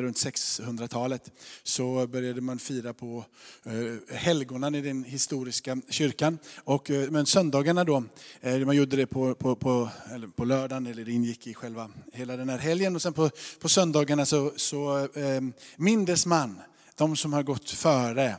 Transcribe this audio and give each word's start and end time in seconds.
runt 0.00 0.16
600-talet 0.16 1.30
så 1.62 2.06
började 2.06 2.40
man 2.40 2.58
fira 2.58 2.94
på 2.94 3.24
eh, 3.64 4.16
helgonen 4.16 4.74
i 4.74 4.80
den 4.80 5.04
historiska 5.04 5.78
kyrkan. 5.88 6.38
Och, 6.64 6.90
eh, 6.90 7.10
men 7.10 7.26
söndagarna 7.26 7.84
då, 7.84 8.04
eh, 8.40 8.58
man 8.58 8.76
gjorde 8.76 8.96
det 8.96 9.06
på, 9.06 9.34
på, 9.34 9.56
på, 9.56 9.88
eller 10.14 10.26
på 10.26 10.44
lördagen, 10.44 10.86
eller 10.86 11.04
det 11.04 11.12
ingick 11.12 11.46
i 11.46 11.54
själva 11.54 11.90
hela 12.12 12.36
den 12.36 12.48
här 12.48 12.58
helgen. 12.58 12.94
Och 12.96 13.02
sen 13.02 13.12
på, 13.12 13.30
på 13.60 13.68
söndagarna 13.68 14.26
så, 14.26 14.52
så 14.56 14.98
eh, 14.98 15.40
mindes 15.76 16.26
man 16.26 16.60
de 16.96 17.16
som 17.16 17.32
har 17.32 17.42
gått 17.42 17.70
före. 17.70 18.36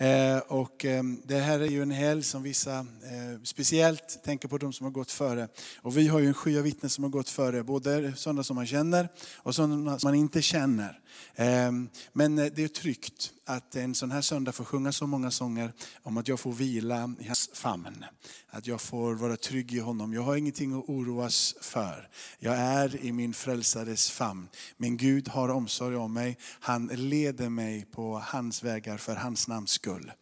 Eh, 0.00 0.38
och 0.38 0.84
ehm, 0.84 1.22
det 1.24 1.38
här 1.38 1.60
är 1.60 1.66
ju 1.66 1.82
en 1.82 1.90
helg 1.90 2.22
som 2.22 2.42
vissa 2.42 2.78
eh, 2.78 3.42
speciellt 3.42 4.22
tänker 4.24 4.48
på 4.48 4.58
de 4.58 4.72
som 4.72 4.84
har 4.84 4.90
gått 4.90 5.10
före. 5.10 5.48
Och 5.82 5.96
vi 5.96 6.08
har 6.08 6.20
ju 6.20 6.26
en 6.26 6.34
sky 6.34 6.58
av 6.58 6.64
vittnen 6.64 6.90
som 6.90 7.04
har 7.04 7.10
gått 7.10 7.28
före, 7.28 7.62
både 7.62 8.12
sådana 8.16 8.44
som 8.44 8.56
man 8.56 8.66
känner 8.66 9.08
och 9.36 9.54
sådana 9.54 9.98
som 9.98 10.08
man 10.08 10.14
inte 10.14 10.42
känner. 10.42 11.00
Ehm, 11.36 11.88
men 12.12 12.38
eh, 12.38 12.46
det 12.54 12.64
är 12.64 12.68
tryggt 12.68 13.32
att 13.56 13.76
en 13.76 13.94
sån 13.94 14.10
här 14.10 14.20
söndag 14.20 14.52
får 14.52 14.64
sjunga 14.64 14.92
så 14.92 15.06
många 15.06 15.30
sånger 15.30 15.72
om 16.02 16.16
att 16.16 16.28
jag 16.28 16.40
får 16.40 16.52
vila 16.52 17.14
i 17.20 17.26
hans 17.26 17.50
famn. 17.52 18.04
Att 18.50 18.66
jag 18.66 18.80
får 18.80 19.14
vara 19.14 19.36
trygg 19.36 19.72
i 19.72 19.78
honom. 19.78 20.12
Jag 20.12 20.22
har 20.22 20.36
ingenting 20.36 20.78
att 20.78 20.88
oroas 20.88 21.54
för. 21.60 22.08
Jag 22.38 22.56
är 22.56 23.04
i 23.04 23.12
min 23.12 23.34
frälsares 23.34 24.10
famn. 24.10 24.48
Min 24.76 24.96
Gud 24.96 25.28
har 25.28 25.48
omsorg 25.48 25.96
om 25.96 26.12
mig. 26.12 26.38
Han 26.60 26.86
leder 26.86 27.48
mig 27.48 27.86
på 27.92 28.22
hans 28.24 28.62
vägar 28.62 28.96
för 28.96 29.14
hans 29.14 29.48
namns 29.48 29.70
skull. 29.70 30.12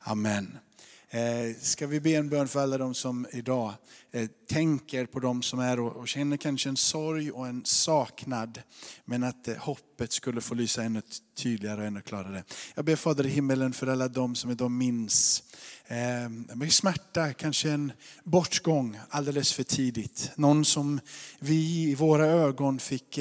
Amen. 0.00 0.58
Eh, 1.14 1.56
ska 1.60 1.86
vi 1.86 2.00
be 2.00 2.10
en 2.10 2.28
bön 2.28 2.48
för 2.48 2.60
alla 2.60 2.78
de 2.78 2.94
som 2.94 3.26
idag 3.32 3.74
eh, 4.12 4.28
tänker 4.48 5.06
på 5.06 5.20
de 5.20 5.42
som 5.42 5.58
är 5.58 5.80
och 5.80 6.08
känner 6.08 6.36
kanske 6.36 6.68
en 6.68 6.76
sorg 6.76 7.30
och 7.30 7.46
en 7.46 7.64
saknad. 7.64 8.62
Men 9.04 9.24
att 9.24 9.48
eh, 9.48 9.56
hoppet 9.56 10.12
skulle 10.12 10.40
få 10.40 10.54
lysa 10.54 10.82
ännu 10.82 11.02
tydligare 11.36 11.80
och 11.80 11.86
ännu 11.86 12.00
klarare. 12.00 12.44
Jag 12.74 12.84
ber 12.84 12.96
Fader 12.96 13.26
i 13.26 13.28
himmelen 13.28 13.72
för 13.72 13.86
alla 13.86 14.08
de 14.08 14.34
som 14.34 14.50
idag 14.50 14.70
minns 14.70 15.42
med 16.54 16.72
smärta, 16.72 17.32
kanske 17.32 17.70
en 17.70 17.92
bortgång 18.24 18.98
alldeles 19.08 19.52
för 19.52 19.62
tidigt. 19.62 20.30
Någon 20.36 20.64
som 20.64 21.00
vi 21.38 21.90
i 21.90 21.94
våra 21.94 22.26
ögon 22.26 22.78
fick 22.78 23.18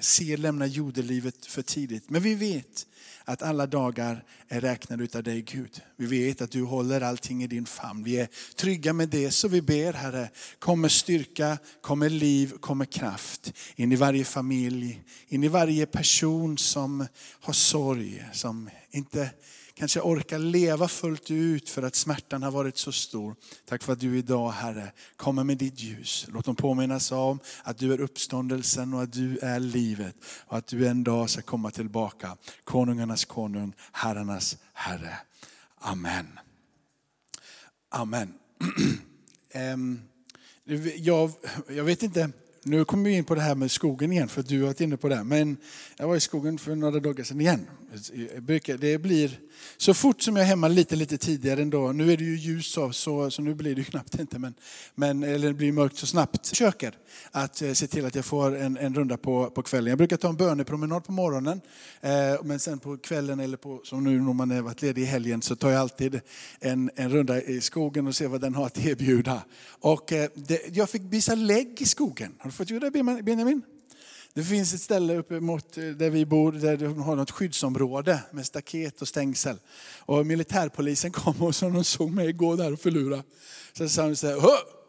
se 0.00 0.36
lämna 0.36 0.66
jordelivet 0.66 1.46
för 1.46 1.62
tidigt. 1.62 2.10
Men 2.10 2.22
vi 2.22 2.34
vet 2.34 2.86
att 3.28 3.42
alla 3.42 3.66
dagar 3.66 4.24
är 4.48 4.60
räknade 4.60 5.04
utav 5.04 5.22
dig 5.22 5.42
Gud. 5.42 5.80
Vi 5.96 6.06
vet 6.06 6.40
att 6.40 6.50
du 6.50 6.62
håller 6.62 7.00
allting 7.00 7.44
i 7.44 7.46
din 7.46 7.66
famn. 7.66 8.04
Vi 8.04 8.20
är 8.20 8.28
trygga 8.56 8.92
med 8.92 9.08
det 9.08 9.30
så 9.30 9.48
vi 9.48 9.62
ber 9.62 9.92
Herre, 9.92 10.30
kommer 10.58 10.88
styrka, 10.88 11.58
kommer 11.80 12.10
liv, 12.10 12.52
kommer 12.60 12.84
kraft 12.84 13.52
in 13.76 13.92
i 13.92 13.96
varje 13.96 14.24
familj, 14.24 15.02
in 15.28 15.44
i 15.44 15.48
varje 15.48 15.86
person 15.86 16.58
som 16.58 17.06
har 17.40 17.52
sorg, 17.52 18.24
som 18.32 18.70
inte 18.90 19.30
kanske 19.78 20.00
orkar 20.00 20.38
leva 20.38 20.88
fullt 20.88 21.30
ut 21.30 21.68
för 21.68 21.82
att 21.82 21.94
smärtan 21.94 22.42
har 22.42 22.50
varit 22.50 22.78
så 22.78 22.92
stor. 22.92 23.36
Tack 23.64 23.82
för 23.82 23.92
att 23.92 24.00
du 24.00 24.18
idag 24.18 24.50
Herre 24.50 24.92
kommer 25.16 25.44
med 25.44 25.58
ditt 25.58 25.80
ljus. 25.80 26.26
Låt 26.32 26.44
dem 26.44 26.56
påminnas 26.56 27.12
om 27.12 27.40
att 27.62 27.78
du 27.78 27.92
är 27.92 28.00
uppståndelsen 28.00 28.94
och 28.94 29.02
att 29.02 29.12
du 29.12 29.38
är 29.38 29.60
livet. 29.60 30.14
Och 30.46 30.56
att 30.56 30.66
du 30.66 30.88
en 30.88 31.04
dag 31.04 31.30
ska 31.30 31.42
komma 31.42 31.70
tillbaka. 31.70 32.36
Konungarnas 32.64 33.24
konung, 33.24 33.72
herrarnas 33.92 34.56
herre. 34.72 35.16
Amen. 35.78 36.26
Amen. 37.88 38.34
jag, 40.98 41.32
jag 41.68 41.84
vet 41.84 42.02
inte 42.02 42.30
nu 42.68 42.84
kommer 42.84 43.04
vi 43.04 43.16
in 43.16 43.24
på 43.24 43.34
det 43.34 43.40
här 43.40 43.54
med 43.54 43.70
skogen 43.70 44.12
igen, 44.12 44.28
för 44.28 44.42
du 44.42 44.58
har 44.58 44.66
varit 44.66 44.80
inne 44.80 44.96
på 44.96 45.08
det. 45.08 45.24
Men 45.24 45.56
jag 45.96 46.08
var 46.08 46.16
i 46.16 46.20
skogen 46.20 46.58
för 46.58 46.74
några 46.74 47.00
dagar 47.00 47.24
sedan 47.24 47.40
igen. 47.40 47.66
Det 48.78 48.98
blir, 48.98 49.38
så 49.76 49.94
fort 49.94 50.22
som 50.22 50.36
jag 50.36 50.44
är 50.44 50.48
hemma 50.48 50.68
lite, 50.68 50.96
lite 50.96 51.18
tidigare 51.18 51.62
ändå, 51.62 51.92
nu 51.92 52.12
är 52.12 52.16
det 52.16 52.24
ju 52.24 52.36
ljus 52.36 52.66
så, 52.66 52.92
så, 52.92 53.30
så 53.30 53.42
nu 53.42 53.54
blir 53.54 53.74
det 53.74 53.80
ju 53.80 53.84
knappt 53.84 54.18
inte, 54.18 54.38
men, 54.38 54.54
men, 54.94 55.22
eller 55.22 55.48
det 55.48 55.54
blir 55.54 55.72
mörkt 55.72 55.96
så 55.96 56.06
snabbt. 56.06 56.40
Jag 56.42 56.48
försöker 56.48 56.94
att 57.30 57.62
eh, 57.62 57.72
se 57.72 57.86
till 57.86 58.06
att 58.06 58.14
jag 58.14 58.24
får 58.24 58.56
en, 58.56 58.76
en 58.76 58.94
runda 58.94 59.16
på, 59.16 59.50
på 59.50 59.62
kvällen. 59.62 59.88
Jag 59.88 59.98
brukar 59.98 60.16
ta 60.16 60.28
en 60.28 60.36
bönepromenad 60.36 61.04
på 61.04 61.12
morgonen, 61.12 61.60
eh, 62.00 62.10
men 62.44 62.60
sen 62.60 62.78
på 62.78 62.96
kvällen, 62.96 63.40
eller 63.40 63.56
på, 63.56 63.80
som 63.84 64.04
nu 64.04 64.20
när 64.20 64.32
man 64.32 64.50
har 64.50 64.62
varit 64.62 64.82
ledig 64.82 65.02
i 65.02 65.04
helgen, 65.04 65.42
så 65.42 65.56
tar 65.56 65.70
jag 65.70 65.80
alltid 65.80 66.20
en, 66.60 66.90
en 66.94 67.10
runda 67.10 67.42
i 67.42 67.60
skogen 67.60 68.06
och 68.06 68.16
ser 68.16 68.28
vad 68.28 68.40
den 68.40 68.54
har 68.54 68.66
att 68.66 68.86
erbjuda. 68.86 69.42
Och 69.80 70.12
eh, 70.12 70.30
det, 70.34 70.76
jag 70.76 70.90
fick 70.90 71.02
visa 71.02 71.34
lägg 71.34 71.82
i 71.82 71.84
skogen. 71.84 72.34
Har 72.38 72.50
du 72.50 72.56
fått 72.56 72.70
göra 72.70 72.90
det 72.90 73.22
Benjamin? 73.22 73.62
Det 74.34 74.44
finns 74.44 74.74
ett 74.74 74.80
ställe 74.80 75.16
uppe 75.16 75.40
mot 75.40 75.78
eh, 75.78 75.84
där 75.84 76.10
vi 76.10 76.26
bor 76.26 76.52
där 76.52 76.76
de 76.76 77.02
har 77.02 77.16
något 77.16 77.30
skyddsområde 77.30 78.22
med 78.30 78.46
staket 78.46 79.02
och 79.02 79.08
stängsel. 79.08 79.56
Och 79.98 80.26
militärpolisen 80.26 81.12
kom 81.12 81.42
och 81.42 81.54
så 81.54 81.68
de 81.68 81.84
såg 81.84 82.10
mig 82.10 82.32
gå 82.32 82.56
där 82.56 82.72
och 82.72 82.80
förlura. 82.80 83.22
Så 83.72 83.88
sa 83.88 84.06
de 84.06 84.16
så 84.16 84.26
här, 84.26 84.40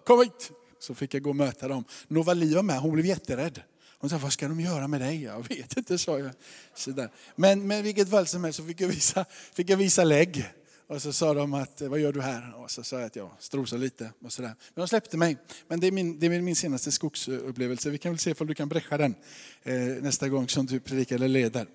kom 0.05 0.19
hit! 0.19 0.51
Så 0.79 0.95
fick 0.95 1.13
jag 1.13 1.21
gå 1.21 1.29
och 1.29 1.35
möta 1.35 1.67
dem. 1.67 1.83
Novali 2.07 2.53
var 2.55 2.63
med, 2.63 2.79
hon 2.79 2.91
blev 2.91 3.05
jätterädd. 3.05 3.61
Hon 3.99 4.09
sa, 4.09 4.17
vad 4.17 4.33
ska 4.33 4.47
de 4.47 4.59
göra 4.59 4.87
med 4.87 5.01
dig? 5.01 5.23
Jag 5.23 5.49
vet 5.49 5.77
inte, 5.77 5.97
sa 5.97 6.19
jag. 6.19 6.31
Så 6.75 6.91
där. 6.91 7.11
Men, 7.35 7.67
men 7.67 7.83
vilket 7.83 8.09
fall 8.09 8.27
som 8.27 8.43
helst 8.43 8.57
så 8.57 8.65
fick 8.65 8.81
jag 8.81 8.87
visa, 8.87 9.25
fick 9.53 9.69
jag 9.69 9.77
visa 9.77 10.03
lägg. 10.03 10.49
Och 10.89 11.01
så 11.01 11.13
sa 11.13 11.33
de 11.33 11.53
att, 11.53 11.81
eh, 11.81 11.89
vad 11.89 11.99
gör 11.99 12.13
du 12.13 12.21
här? 12.21 12.53
Och 12.55 12.71
så 12.71 12.83
sa 12.83 12.95
jag 12.95 13.05
att 13.05 13.15
jag 13.15 13.31
strosar 13.39 13.77
lite. 13.77 14.11
Och 14.21 14.33
så 14.33 14.41
där. 14.41 14.47
Men 14.47 14.81
de 14.81 14.87
släppte 14.87 15.17
mig. 15.17 15.37
Men 15.67 15.79
det 15.79 15.87
är, 15.87 15.91
min, 15.91 16.19
det 16.19 16.25
är 16.25 16.41
min 16.41 16.55
senaste 16.55 16.91
skogsupplevelse. 16.91 17.89
Vi 17.89 17.97
kan 17.97 18.11
väl 18.11 18.19
se 18.19 18.33
om 18.39 18.47
du 18.47 18.55
kan 18.55 18.69
bräcka 18.69 18.97
den 18.97 19.15
eh, 19.63 19.75
nästa 19.75 20.29
gång 20.29 20.49
som 20.49 20.65
du 20.65 20.79
predikar 20.79 21.15
eller 21.15 21.27
leder. 21.27 21.67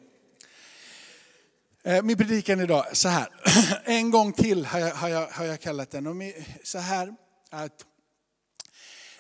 Eh, 1.83 2.03
min 2.03 2.17
predikan 2.17 2.61
idag, 2.61 2.97
så 2.97 3.09
här. 3.09 3.29
En 3.85 4.11
gång 4.11 4.33
till 4.33 4.67
har 4.67 4.79
jag, 4.79 4.95
har 4.95 5.09
jag, 5.09 5.27
har 5.27 5.45
jag 5.45 5.61
kallat 5.61 5.91
den. 5.91 6.07
Och 6.07 6.17
så 6.63 6.79
här 6.79 7.15
att 7.51 7.85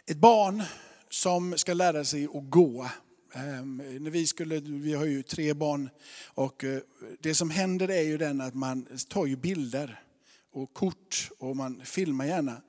ett 0.07 0.17
barn 0.17 0.63
som 1.11 1.59
ska 1.59 1.75
lära 1.75 2.05
sig 2.05 2.25
att 2.25 2.51
gå 2.51 2.89
Ehm, 3.35 3.83
när 4.01 4.11
vi, 4.11 4.27
skulle, 4.27 4.61
vi 4.61 4.93
har 4.93 5.05
ju 5.05 5.23
tre 5.23 5.55
barn 5.55 5.91
och 6.27 6.65
eh, 6.65 6.81
det 7.21 7.35
som 7.35 7.51
händer 7.51 7.91
är 7.91 8.03
ju 8.03 8.19
den 8.19 8.41
att 8.41 8.55
man 8.55 8.87
tar 9.09 9.27
ju 9.27 9.37
bilder 9.37 10.03
och 10.53 10.73
kort 10.75 11.31
och 11.39 11.57
man 11.57 11.81
filmar 11.85 12.25
gärna. 12.25 12.63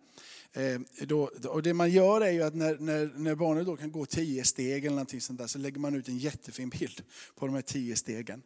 Ehm, 0.53 0.85
då, 0.99 1.31
och 1.47 1.63
det 1.63 1.73
man 1.73 1.91
gör 1.91 2.21
är 2.21 2.31
ju 2.31 2.43
att 2.43 2.55
när, 2.55 2.77
när, 2.77 3.11
när 3.15 3.35
barnet 3.35 3.65
då 3.65 3.77
kan 3.77 3.91
gå 3.91 4.05
tio 4.05 4.43
steg 4.43 4.85
eller 4.85 4.95
någonting 4.95 5.21
sånt 5.21 5.39
där, 5.39 5.47
så 5.47 5.59
lägger 5.59 5.79
man 5.79 5.95
ut 5.95 6.07
en 6.07 6.17
jättefin 6.17 6.69
bild 6.69 7.03
på 7.35 7.45
de 7.45 7.55
här 7.55 7.61
tio 7.61 7.95
stegen. 7.95 8.41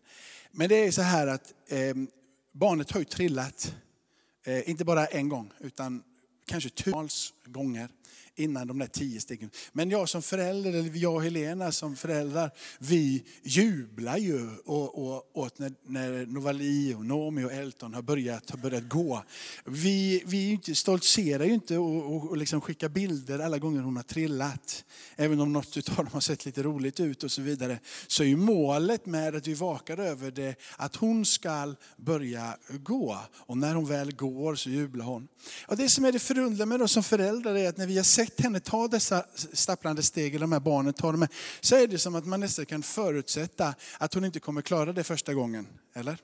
Men 0.51 0.69
det 0.69 0.75
är 0.75 0.91
så 0.91 1.01
här 1.01 1.27
att 1.27 1.53
eh, 1.67 1.95
barnet 2.51 2.91
har 2.91 2.99
ju 2.99 3.05
trillat, 3.05 3.75
eh, 4.43 4.69
inte 4.69 4.85
bara 4.85 5.05
en 5.05 5.29
gång 5.29 5.51
utan 5.59 6.03
kanske 6.45 6.69
tusentals 6.69 7.33
gånger 7.45 7.89
innan 8.35 8.67
de 8.67 8.79
där 8.79 8.87
tio 8.87 9.21
stegen. 9.21 9.49
Men 9.71 9.89
jag 9.89 10.09
som 10.09 10.21
förälder, 10.21 10.73
eller 10.73 10.97
jag 10.97 11.15
och 11.15 11.23
Helena 11.23 11.71
som 11.71 11.95
föräldrar, 11.95 12.51
vi 12.79 13.23
jublar 13.43 14.17
ju 14.17 14.49
och, 14.65 15.15
och, 15.15 15.29
åt 15.33 15.59
när, 15.59 15.73
när 15.85 16.25
Novali, 16.25 16.93
och 16.93 17.05
Nomi 17.05 17.43
och 17.43 17.51
Elton 17.51 17.93
har 17.93 18.01
börjat, 18.01 18.49
har 18.49 18.57
börjat 18.57 18.89
gå. 18.89 19.23
Vi, 19.65 20.23
vi 20.25 20.51
inte, 20.51 20.75
stoltserar 20.75 21.45
ju 21.45 21.53
inte 21.53 21.77
och, 21.77 22.15
och, 22.15 22.29
och 22.29 22.37
liksom 22.37 22.61
skickar 22.61 22.89
bilder 22.89 23.39
alla 23.39 23.57
gånger 23.57 23.81
hon 23.81 23.95
har 23.95 24.03
trillat. 24.03 24.85
Även 25.15 25.39
om 25.39 25.53
något 25.53 25.77
av 25.77 25.95
dem 25.95 26.07
har 26.11 26.19
sett 26.19 26.45
lite 26.45 26.63
roligt 26.63 26.99
ut 26.99 27.23
och 27.23 27.31
så 27.31 27.41
vidare. 27.41 27.79
Så 28.07 28.23
är 28.23 28.27
ju 28.27 28.37
målet 28.37 29.05
med 29.05 29.35
att 29.35 29.47
vi 29.47 29.53
vakar 29.53 29.97
över 29.97 30.31
det 30.31 30.55
att 30.77 30.95
hon 30.95 31.25
ska 31.25 31.75
börja 31.97 32.57
gå. 32.69 33.19
Och 33.35 33.57
när 33.57 33.75
hon 33.75 33.85
väl 33.85 34.15
går 34.15 34.55
så 34.55 34.69
jublar 34.69 35.05
hon. 35.05 35.27
Och 35.67 35.77
det 35.77 35.89
som 35.89 36.05
är 36.05 36.11
det 36.11 36.19
förundliga 36.19 36.65
med 36.65 36.81
oss 36.81 36.91
som 36.91 37.03
föräldrar 37.03 37.55
är 37.55 37.69
att 37.69 37.77
när 37.77 37.87
vi 37.87 37.98
har 37.99 38.03
sett 38.03 38.41
henne 38.41 38.59
ta 38.59 38.87
dessa 38.87 39.25
stapplande 39.53 40.03
steg, 40.03 40.35
eller 40.35 40.43
de 40.43 40.51
här 40.51 40.59
barnen 40.59 40.93
ta 40.93 41.11
dem, 41.11 41.27
så 41.61 41.75
är 41.75 41.87
det 41.87 41.97
som 41.97 42.15
att 42.15 42.25
man 42.25 42.39
nästan 42.39 42.65
kan 42.65 42.83
förutsätta 42.83 43.75
att 43.97 44.13
hon 44.13 44.25
inte 44.25 44.39
kommer 44.39 44.61
klara 44.61 44.93
det 44.93 45.03
första 45.03 45.33
gången. 45.33 45.67
Eller? 45.95 46.17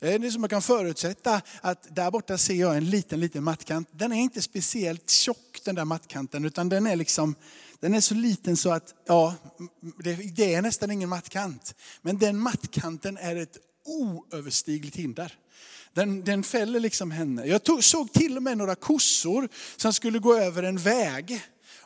Eh, 0.00 0.20
det 0.20 0.26
är 0.26 0.30
som 0.30 0.40
man 0.40 0.50
kan 0.50 0.62
förutsätta 0.62 1.42
att 1.60 1.96
där 1.96 2.10
borta 2.10 2.38
ser 2.38 2.54
jag 2.54 2.76
en 2.76 2.90
liten, 2.90 3.20
liten 3.20 3.44
mattkant. 3.44 3.88
Den 3.92 4.12
är 4.12 4.16
inte 4.16 4.42
speciellt 4.42 5.10
tjock 5.10 5.60
den 5.64 5.74
där 5.74 5.84
mattkanten, 5.84 6.44
utan 6.44 6.68
den 6.68 6.86
är 6.86 6.96
liksom, 6.96 7.34
den 7.80 7.94
är 7.94 8.00
så 8.00 8.14
liten 8.14 8.56
så 8.56 8.70
att, 8.70 8.94
ja, 9.06 9.34
det, 10.04 10.14
det 10.14 10.54
är 10.54 10.62
nästan 10.62 10.90
ingen 10.90 11.08
mattkant. 11.08 11.74
Men 12.02 12.18
den 12.18 12.38
mattkanten 12.38 13.16
är 13.16 13.36
ett 13.36 13.58
oöverstigligt 13.84 14.96
hinder. 14.96 15.38
Den, 15.94 16.24
den 16.24 16.42
fäller 16.42 16.80
liksom 16.80 17.10
henne. 17.10 17.46
Jag 17.46 17.62
tog, 17.62 17.84
såg 17.84 18.12
till 18.12 18.36
och 18.36 18.42
med 18.42 18.58
några 18.58 18.74
kossor 18.74 19.48
som 19.76 19.92
skulle 19.92 20.18
gå 20.18 20.38
över 20.38 20.62
en 20.62 20.76
väg. 20.76 21.42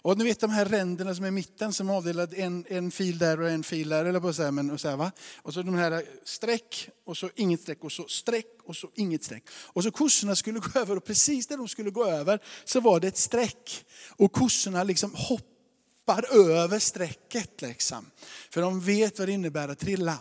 Och 0.06 0.18
ni 0.18 0.24
vet 0.24 0.40
de 0.40 0.50
här 0.50 0.64
ränderna 0.64 1.14
som 1.14 1.24
är 1.24 1.28
i 1.28 1.30
mitten 1.30 1.72
som 1.72 1.90
är 1.90 1.94
avdelade 1.94 2.36
en, 2.36 2.64
en 2.68 2.90
fil 2.90 3.18
där 3.18 3.40
och 3.40 3.50
en 3.50 3.62
fil 3.62 3.88
där. 3.88 4.04
Eller 4.04 4.20
på 4.20 4.32
så 4.32 4.42
här, 4.42 4.50
men, 4.50 4.70
och, 4.70 4.80
så 4.80 4.88
här, 4.88 4.96
va? 4.96 5.12
och 5.42 5.54
så 5.54 5.62
de 5.62 5.74
här 5.74 6.04
streck 6.24 6.88
och 7.06 7.16
så 7.16 7.30
inget 7.34 7.60
streck 7.60 7.84
och 7.84 7.92
så 7.92 8.08
streck 8.08 8.58
och 8.64 8.76
så 8.76 8.90
inget 8.94 9.24
streck. 9.24 9.44
Och 9.52 9.82
så 9.82 9.90
kossorna 9.90 10.36
skulle 10.36 10.58
gå 10.58 10.80
över 10.80 10.96
och 10.96 11.04
precis 11.04 11.46
där 11.46 11.56
de 11.56 11.68
skulle 11.68 11.90
gå 11.90 12.04
över 12.04 12.40
så 12.64 12.80
var 12.80 13.00
det 13.00 13.08
ett 13.08 13.16
streck. 13.16 13.84
Och 14.08 14.32
kossorna 14.32 14.82
liksom 14.82 15.14
hoppar 15.14 16.50
över 16.50 16.78
strecket. 16.78 17.62
Liksom. 17.62 18.10
För 18.50 18.60
de 18.60 18.80
vet 18.80 19.18
vad 19.18 19.28
det 19.28 19.32
innebär 19.32 19.68
att 19.68 19.78
trilla. 19.78 20.18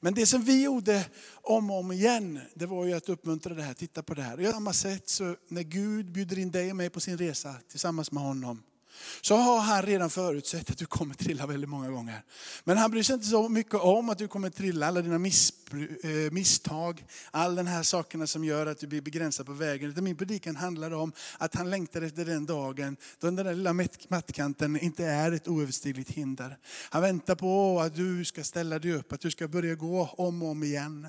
Men 0.00 0.14
det 0.14 0.26
som 0.26 0.42
vi 0.42 0.62
gjorde 0.62 1.06
om 1.32 1.70
och 1.70 1.78
om 1.78 1.92
igen, 1.92 2.40
det 2.54 2.66
var 2.66 2.84
ju 2.84 2.92
att 2.92 3.08
uppmuntra 3.08 3.54
det 3.54 3.62
här, 3.62 3.74
titta 3.74 4.02
på 4.02 4.14
det 4.14 4.22
här. 4.22 4.38
Och 4.38 4.44
på 4.44 4.52
samma 4.52 4.72
sätt 4.72 5.08
så 5.08 5.36
när 5.48 5.62
Gud 5.62 6.12
bjuder 6.12 6.38
in 6.38 6.50
dig 6.50 6.70
och 6.70 6.76
mig 6.76 6.90
på 6.90 7.00
sin 7.00 7.18
resa 7.18 7.54
tillsammans 7.68 8.12
med 8.12 8.22
honom, 8.22 8.62
så 9.20 9.36
har 9.36 9.60
han 9.60 9.82
redan 9.82 10.10
förutsett 10.10 10.70
att 10.70 10.78
du 10.78 10.86
kommer 10.86 11.14
trilla 11.14 11.46
väldigt 11.46 11.70
många 11.70 11.90
gånger. 11.90 12.22
Men 12.64 12.76
han 12.76 12.90
bryr 12.90 13.02
sig 13.02 13.14
inte 13.14 13.26
så 13.26 13.48
mycket 13.48 13.74
om 13.74 14.08
att 14.08 14.18
du 14.18 14.28
kommer 14.28 14.50
trilla, 14.50 14.86
alla 14.86 15.02
dina 15.02 15.14
eh, 15.14 16.30
misstag, 16.30 17.04
alla 17.30 17.54
de 17.54 17.66
här 17.66 17.82
sakerna 17.82 18.26
som 18.26 18.44
gör 18.44 18.66
att 18.66 18.78
du 18.78 18.86
blir 18.86 19.00
begränsad 19.00 19.46
på 19.46 19.52
vägen. 19.52 19.90
Utan 19.90 20.04
min 20.04 20.16
predikan 20.16 20.56
handlar 20.56 20.90
om 20.90 21.12
att 21.38 21.54
han 21.54 21.70
längtar 21.70 22.02
efter 22.02 22.24
den 22.24 22.46
dagen 22.46 22.96
då 23.18 23.26
den 23.26 23.36
där 23.36 23.54
lilla 23.54 23.72
mattkanten 24.08 24.80
inte 24.80 25.04
är 25.04 25.32
ett 25.32 25.48
oöverstigligt 25.48 26.10
hinder. 26.10 26.58
Han 26.90 27.02
väntar 27.02 27.34
på 27.34 27.80
att 27.80 27.96
du 27.96 28.24
ska 28.24 28.44
ställa 28.44 28.78
dig 28.78 28.92
upp, 28.92 29.12
att 29.12 29.20
du 29.20 29.30
ska 29.30 29.48
börja 29.48 29.74
gå 29.74 30.14
om 30.16 30.42
och 30.42 30.48
om 30.48 30.62
igen. 30.62 31.06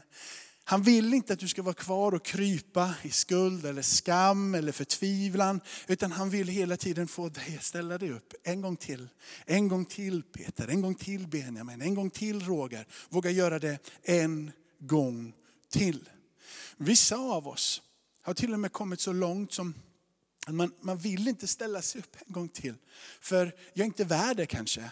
Han 0.72 0.84
vill 0.84 1.14
inte 1.14 1.34
att 1.34 1.40
du 1.40 1.48
ska 1.48 1.62
vara 1.62 1.74
kvar 1.74 2.12
och 2.14 2.26
krypa 2.26 2.94
i 3.02 3.10
skuld 3.10 3.66
eller 3.66 3.82
skam 3.82 4.56
eller 4.56 4.72
förtvivlan. 4.72 5.62
Utan 5.88 6.12
han 6.12 6.30
vill 6.30 6.48
hela 6.48 6.78
tiden 6.78 7.08
få 7.08 7.30
dig 7.30 7.56
att 7.58 7.64
ställa 7.64 7.98
dig 7.98 8.12
upp. 8.12 8.34
En 8.44 8.62
gång 8.62 8.76
till, 8.76 9.10
en 9.46 9.68
gång 9.68 9.86
till 9.86 10.24
Peter, 10.24 10.68
en 10.68 10.82
gång 10.82 10.96
till 10.96 11.28
Benjamin, 11.28 11.82
en 11.82 11.96
gång 11.96 12.10
till 12.10 12.46
Roger. 12.46 12.88
Våga 13.10 13.32
göra 13.32 13.60
det 13.60 13.80
en 14.04 14.52
gång 14.80 15.34
till. 15.70 16.10
Vissa 16.78 17.16
av 17.16 17.48
oss 17.48 17.82
har 18.22 18.34
till 18.34 18.54
och 18.54 18.60
med 18.60 18.72
kommit 18.72 19.00
så 19.00 19.14
långt 19.14 19.54
som 19.54 19.74
att 20.48 20.56
man, 20.56 20.72
man 20.82 20.98
vill 20.98 21.28
inte 21.28 21.48
ställa 21.48 21.82
sig 21.82 22.00
upp 22.02 22.16
en 22.26 22.34
gång 22.34 22.50
till. 22.50 22.76
För 23.22 23.56
jag 23.74 23.84
är 23.84 23.88
inte 23.88 24.04
värd 24.04 24.38
det 24.38 24.46
kanske. 24.46 24.92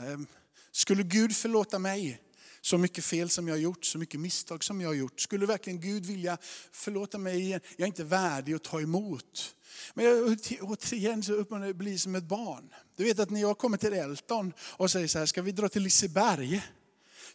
Ehm, 0.00 0.26
skulle 0.72 1.02
Gud 1.02 1.36
förlåta 1.36 1.78
mig 1.78 2.20
så 2.68 2.78
mycket 2.78 3.04
fel 3.04 3.30
som 3.30 3.48
jag 3.48 3.54
har 3.54 3.60
gjort, 3.60 3.84
så 3.84 3.98
mycket 3.98 4.20
misstag 4.20 4.64
som 4.64 4.80
jag 4.80 4.88
har 4.88 4.94
gjort. 4.94 5.20
Skulle 5.20 5.46
verkligen 5.46 5.80
Gud 5.80 6.06
vilja 6.06 6.38
förlåta 6.72 7.18
mig 7.18 7.40
igen? 7.40 7.60
Jag 7.76 7.84
är 7.84 7.86
inte 7.86 8.04
värdig 8.04 8.54
att 8.54 8.64
ta 8.64 8.80
emot. 8.80 9.54
Men 9.94 10.04
jag, 10.04 10.38
återigen 10.60 11.22
så 11.22 11.32
uppmanar 11.32 11.66
jag 11.66 11.76
bli 11.76 11.98
som 11.98 12.14
ett 12.14 12.24
barn. 12.24 12.70
Du 12.96 13.04
vet 13.04 13.18
att 13.18 13.30
när 13.30 13.40
jag 13.40 13.58
kommer 13.58 13.76
till 13.76 13.92
Elton 13.92 14.52
och 14.60 14.90
säger 14.90 15.08
så 15.08 15.18
här, 15.18 15.26
ska 15.26 15.42
vi 15.42 15.52
dra 15.52 15.68
till 15.68 15.82
Liseberg? 15.82 16.62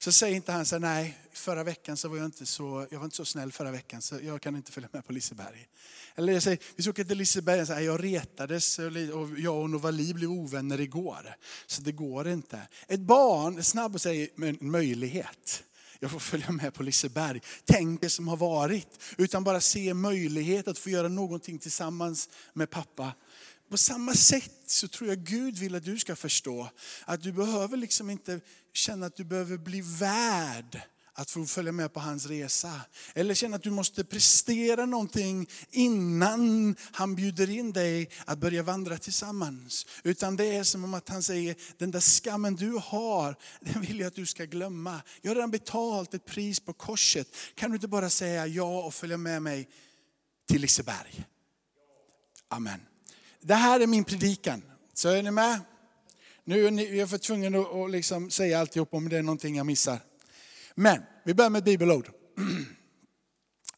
Så 0.04 0.12
säger 0.12 0.36
inte 0.36 0.52
han 0.52 0.66
så 0.66 0.76
här, 0.76 0.80
nej, 0.80 1.18
förra 1.34 1.64
veckan 1.64 1.98
så 1.98 2.08
var 2.10 2.18
jag 2.18 2.26
inte 2.26 2.46
så, 2.46 2.88
jag 2.92 2.98
var 2.98 3.06
inte 3.06 3.18
så 3.18 3.26
snäll 3.26 3.52
förra 3.52 3.72
veckan 3.72 4.02
så 4.02 4.20
jag 4.24 4.42
kan 4.42 4.56
inte 4.56 4.72
följa 4.72 4.90
med 4.92 5.06
på 5.06 5.14
Liseberg. 5.14 5.68
Eller 6.16 6.34
jag 6.34 6.44
säger, 6.44 6.60
vi 6.76 6.84
ska 6.84 6.90
åka 6.90 7.04
till 7.04 7.18
Liseberg, 7.18 7.66
så 7.66 7.74
här, 7.74 7.82
jag 7.82 8.04
retades 8.04 8.80
och 8.80 9.40
jag 9.40 9.62
och 9.62 9.70
Novali 9.70 10.14
blev 10.14 10.32
ovänner 10.32 10.82
igår. 10.82 11.36
Så 11.68 11.82
det 11.82 11.92
går 11.92 12.28
inte. 12.28 12.62
Ett 12.88 13.00
barn 13.00 13.58
är 13.58 13.62
snabb 13.62 13.96
och 13.96 14.02
säger, 14.02 14.30
en 14.44 14.58
möjlighet 14.62 15.64
jag 16.04 16.12
får 16.12 16.20
följa 16.20 16.52
med 16.52 16.74
på 16.74 16.84
Liseberg. 16.84 17.42
Tänk 17.66 18.02
det 18.02 18.10
som 18.10 18.28
har 18.28 18.38
varit. 18.38 18.88
Utan 19.18 19.44
bara 19.44 19.62
se 19.62 19.94
möjlighet 19.94 20.68
att 20.68 20.78
få 20.78 20.90
göra 20.90 21.08
någonting 21.08 21.60
tillsammans 21.60 22.30
med 22.54 22.70
pappa. 22.70 23.14
På 23.74 23.78
samma 23.78 24.14
sätt 24.14 24.52
så 24.66 24.88
tror 24.88 25.10
jag 25.10 25.24
Gud 25.24 25.58
vill 25.58 25.76
att 25.76 25.84
du 25.84 26.00
ska 26.00 26.16
förstå 26.16 26.70
att 27.06 27.22
du 27.22 27.32
behöver 27.32 27.78
liksom 27.78 28.10
inte 28.10 28.40
känna 28.74 29.06
att 29.06 29.16
du 29.16 29.24
behöver 29.24 29.58
bli 29.58 29.82
värd 29.82 30.82
att 31.14 31.32
få 31.32 31.46
följa 31.46 31.72
med 31.72 31.94
på 31.94 32.00
hans 32.00 32.26
resa. 32.26 32.82
Eller 33.16 33.34
känna 33.34 33.56
att 33.56 33.64
du 33.64 33.72
måste 33.72 34.04
prestera 34.04 34.86
någonting 34.86 35.50
innan 35.70 36.76
han 36.92 37.16
bjuder 37.16 37.50
in 37.50 37.72
dig 37.72 38.10
att 38.26 38.38
börja 38.38 38.64
vandra 38.64 38.98
tillsammans. 38.98 39.86
Utan 40.04 40.36
det 40.36 40.46
är 40.46 40.64
som 40.64 40.84
om 40.84 40.94
att 40.94 41.10
han 41.10 41.24
säger, 41.24 41.56
den 41.78 41.92
där 41.92 42.02
skammen 42.02 42.56
du 42.56 42.72
har, 42.84 43.36
den 43.62 43.82
vill 43.82 44.00
jag 44.00 44.08
att 44.08 44.16
du 44.16 44.26
ska 44.26 44.46
glömma. 44.46 45.02
Jag 45.22 45.32
har 45.32 45.36
redan 45.36 45.52
betalt 45.52 46.14
ett 46.14 46.26
pris 46.26 46.60
på 46.60 46.74
korset. 46.74 47.28
Kan 47.56 47.72
du 47.72 47.76
inte 47.76 47.88
bara 47.88 48.10
säga 48.10 48.48
ja 48.48 48.84
och 48.84 48.94
följa 48.94 49.18
med 49.18 49.42
mig 49.42 49.70
till 50.48 50.62
Liseberg? 50.62 51.26
Amen. 52.50 52.80
Det 53.46 53.56
här 53.56 53.80
är 53.80 53.88
min 53.88 54.04
predikan. 54.04 54.64
Så 54.94 55.10
är 55.10 55.24
ni 55.24 55.32
med? 55.32 55.60
Nu 56.44 56.68
är 56.68 56.72
ni, 56.72 56.98
jag 56.98 57.10
för 57.10 57.18
tvungen 57.18 57.56
att 57.56 57.92
liksom 57.92 58.30
säga 58.30 58.60
alltihop 58.60 58.94
om 58.94 59.10
det 59.10 59.18
är 59.18 59.24
någonting 59.24 59.56
jag 59.56 59.66
missar. 59.66 60.00
Men 60.76 61.02
vi 61.24 61.34
börjar 61.34 61.50
med 61.50 61.60
ett 61.60 61.66
bibelord. 61.66 62.10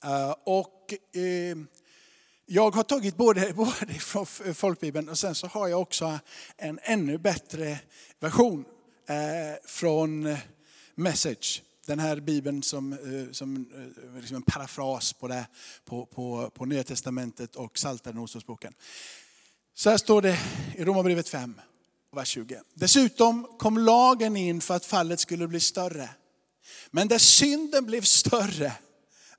Uh, 0.03 0.31
och, 0.45 0.93
uh, 1.15 1.57
jag 2.45 2.75
har 2.75 2.83
tagit 2.83 3.17
både, 3.17 3.53
både 3.55 3.93
från 3.93 4.25
folkbibeln 4.53 5.09
och 5.09 5.17
sen 5.17 5.35
så 5.35 5.47
har 5.47 5.67
jag 5.67 5.81
också 5.81 6.19
en 6.57 6.79
ännu 6.83 7.17
bättre 7.17 7.79
version 8.19 8.59
uh, 8.59 9.55
från 9.65 10.37
Message. 10.95 11.61
Den 11.85 11.99
här 11.99 12.19
bibeln 12.19 12.63
som, 12.63 12.97
som 13.31 13.69
liksom 14.15 14.35
en 14.35 14.41
parafras 14.41 15.13
på, 15.13 15.27
det, 15.27 15.47
på, 15.85 16.05
på, 16.05 16.49
på 16.49 16.65
Nya 16.65 16.83
Testamentet 16.83 17.55
och 17.55 17.73
Psaltaren 17.73 18.17
och 18.17 18.29
boken. 18.45 18.73
Så 19.77 19.89
här 19.89 19.97
står 19.97 20.21
det 20.21 20.39
i 20.75 20.83
Romarbrevet 20.83 21.29
5, 21.29 21.61
vers 22.15 22.27
20. 22.27 22.61
Dessutom 22.73 23.47
kom 23.59 23.77
lagen 23.77 24.37
in 24.37 24.61
för 24.61 24.73
att 24.73 24.85
fallet 24.85 25.19
skulle 25.19 25.47
bli 25.47 25.59
större. 25.59 26.09
Men 26.91 27.07
där 27.07 27.17
synden 27.17 27.85
blev 27.85 28.01
större, 28.01 28.73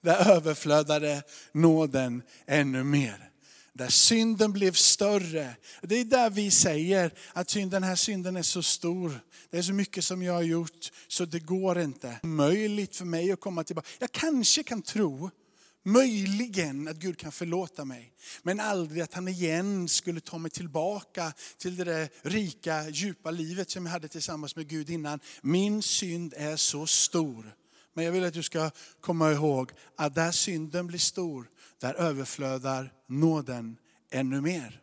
där 0.01 0.31
överflödade 0.31 1.23
nåden 1.53 2.23
ännu 2.47 2.85
mer. 2.85 3.31
Där 3.73 3.89
synden 3.89 4.53
blev 4.53 4.73
större. 4.73 5.57
Det 5.83 6.01
är 6.01 6.05
där 6.05 6.31
vi 6.31 6.51
säger 6.51 7.11
att 7.33 7.49
den 7.49 7.83
här 7.83 7.97
synden 7.97 8.37
är 8.37 8.43
så 8.43 8.63
stor. 8.63 9.21
Det 9.51 9.59
är 9.59 9.63
så 9.63 9.73
mycket 9.73 10.05
som 10.05 10.23
jag 10.23 10.33
har 10.33 10.43
gjort 10.43 10.93
så 11.09 11.25
det 11.25 11.41
går 11.41 11.79
inte. 11.79 12.19
Möjligt 12.23 12.97
för 12.97 13.05
mig 13.05 13.33
att 13.33 13.41
komma 13.41 13.65
tillbaka. 13.65 13.89
Jag 13.99 14.13
kanske 14.13 14.63
kan 14.63 14.83
tro 14.83 15.31
Möjligen 15.89 16.89
att 16.89 16.97
Gud 16.97 17.19
kan 17.19 17.33
förlåta 17.33 17.85
mig. 17.85 18.13
Men 18.43 18.61
aldrig 18.61 19.03
att 19.03 19.15
han 19.15 19.29
igen 19.29 19.89
skulle 19.89 20.21
ta 20.21 20.39
mig 20.39 20.51
tillbaka 20.51 21.33
till 21.59 21.77
det 21.77 21.85
där 21.85 22.09
rika, 22.23 22.89
djupa 22.89 23.31
livet 23.31 23.71
som 23.71 23.87
jag 23.87 23.93
hade 23.93 24.09
tillsammans 24.09 24.57
med 24.57 24.69
Gud 24.69 24.91
innan. 24.91 25.21
Min 25.43 25.83
synd 25.83 26.35
är 26.37 26.57
så 26.57 26.87
stor. 26.87 27.55
Men 27.95 28.05
jag 28.05 28.13
vill 28.13 28.25
att 28.25 28.35
du 28.35 28.43
ska 28.43 28.71
komma 29.01 29.33
ihåg 29.33 29.73
att 29.97 30.15
där 30.15 30.33
synden 30.33 30.87
blir 30.87 30.99
stor, 30.99 31.49
där 31.81 31.95
överflödar 31.95 32.93
nåden 33.09 33.77
ännu 34.11 34.41
mer. 34.41 34.83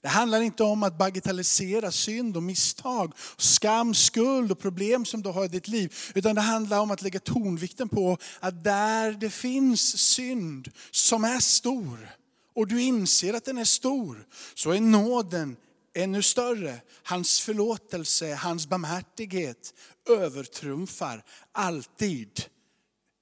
Det 0.00 0.08
handlar 0.08 0.40
inte 0.40 0.62
om 0.62 0.82
att 0.82 0.98
bagatellisera 0.98 1.92
synd 1.92 2.36
och 2.36 2.42
misstag, 2.42 3.12
skam, 3.36 3.94
skuld 3.94 4.52
och 4.52 4.58
problem 4.58 5.04
som 5.04 5.22
du 5.22 5.28
har 5.28 5.44
i 5.44 5.48
ditt 5.48 5.68
liv. 5.68 5.94
Utan 6.14 6.34
det 6.34 6.40
handlar 6.40 6.80
om 6.80 6.90
att 6.90 7.02
lägga 7.02 7.20
tonvikten 7.20 7.88
på 7.88 8.18
att 8.40 8.64
där 8.64 9.12
det 9.12 9.30
finns 9.30 9.98
synd 9.98 10.72
som 10.90 11.24
är 11.24 11.40
stor, 11.40 12.16
och 12.54 12.68
du 12.68 12.82
inser 12.82 13.34
att 13.34 13.44
den 13.44 13.58
är 13.58 13.64
stor, 13.64 14.26
så 14.54 14.70
är 14.70 14.80
nåden 14.80 15.56
ännu 15.94 16.22
större. 16.22 16.80
Hans 17.02 17.40
förlåtelse, 17.40 18.34
hans 18.34 18.66
barmhärtighet 18.66 19.74
övertrumfar 20.08 21.24
alltid 21.52 22.44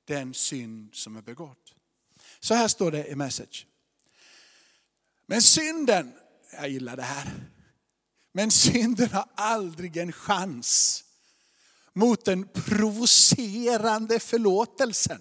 den 0.07 0.35
synd 0.35 0.95
som 0.95 1.16
är 1.16 1.23
begått. 1.23 1.75
Så 2.40 2.54
här 2.54 2.69
står 2.69 2.90
det 2.90 3.07
i 3.07 3.16
Message. 3.16 3.66
Men 5.26 5.43
synden 5.43 6.12
jag 6.54 6.68
gillar 6.68 6.96
det 6.96 7.02
här. 7.02 7.30
Men 8.32 8.50
synden 8.50 9.11
har 9.11 9.28
aldrig 9.34 9.96
en 9.96 10.12
chans 10.12 11.04
mot 11.92 12.25
den 12.25 12.49
provocerande 12.49 14.20
förlåtelsen. 14.20 15.20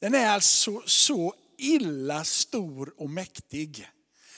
Den 0.00 0.14
är 0.14 0.26
alltså 0.26 0.82
så 0.86 1.34
illa 1.58 2.24
stor 2.24 2.94
och 2.96 3.10
mäktig. 3.10 3.88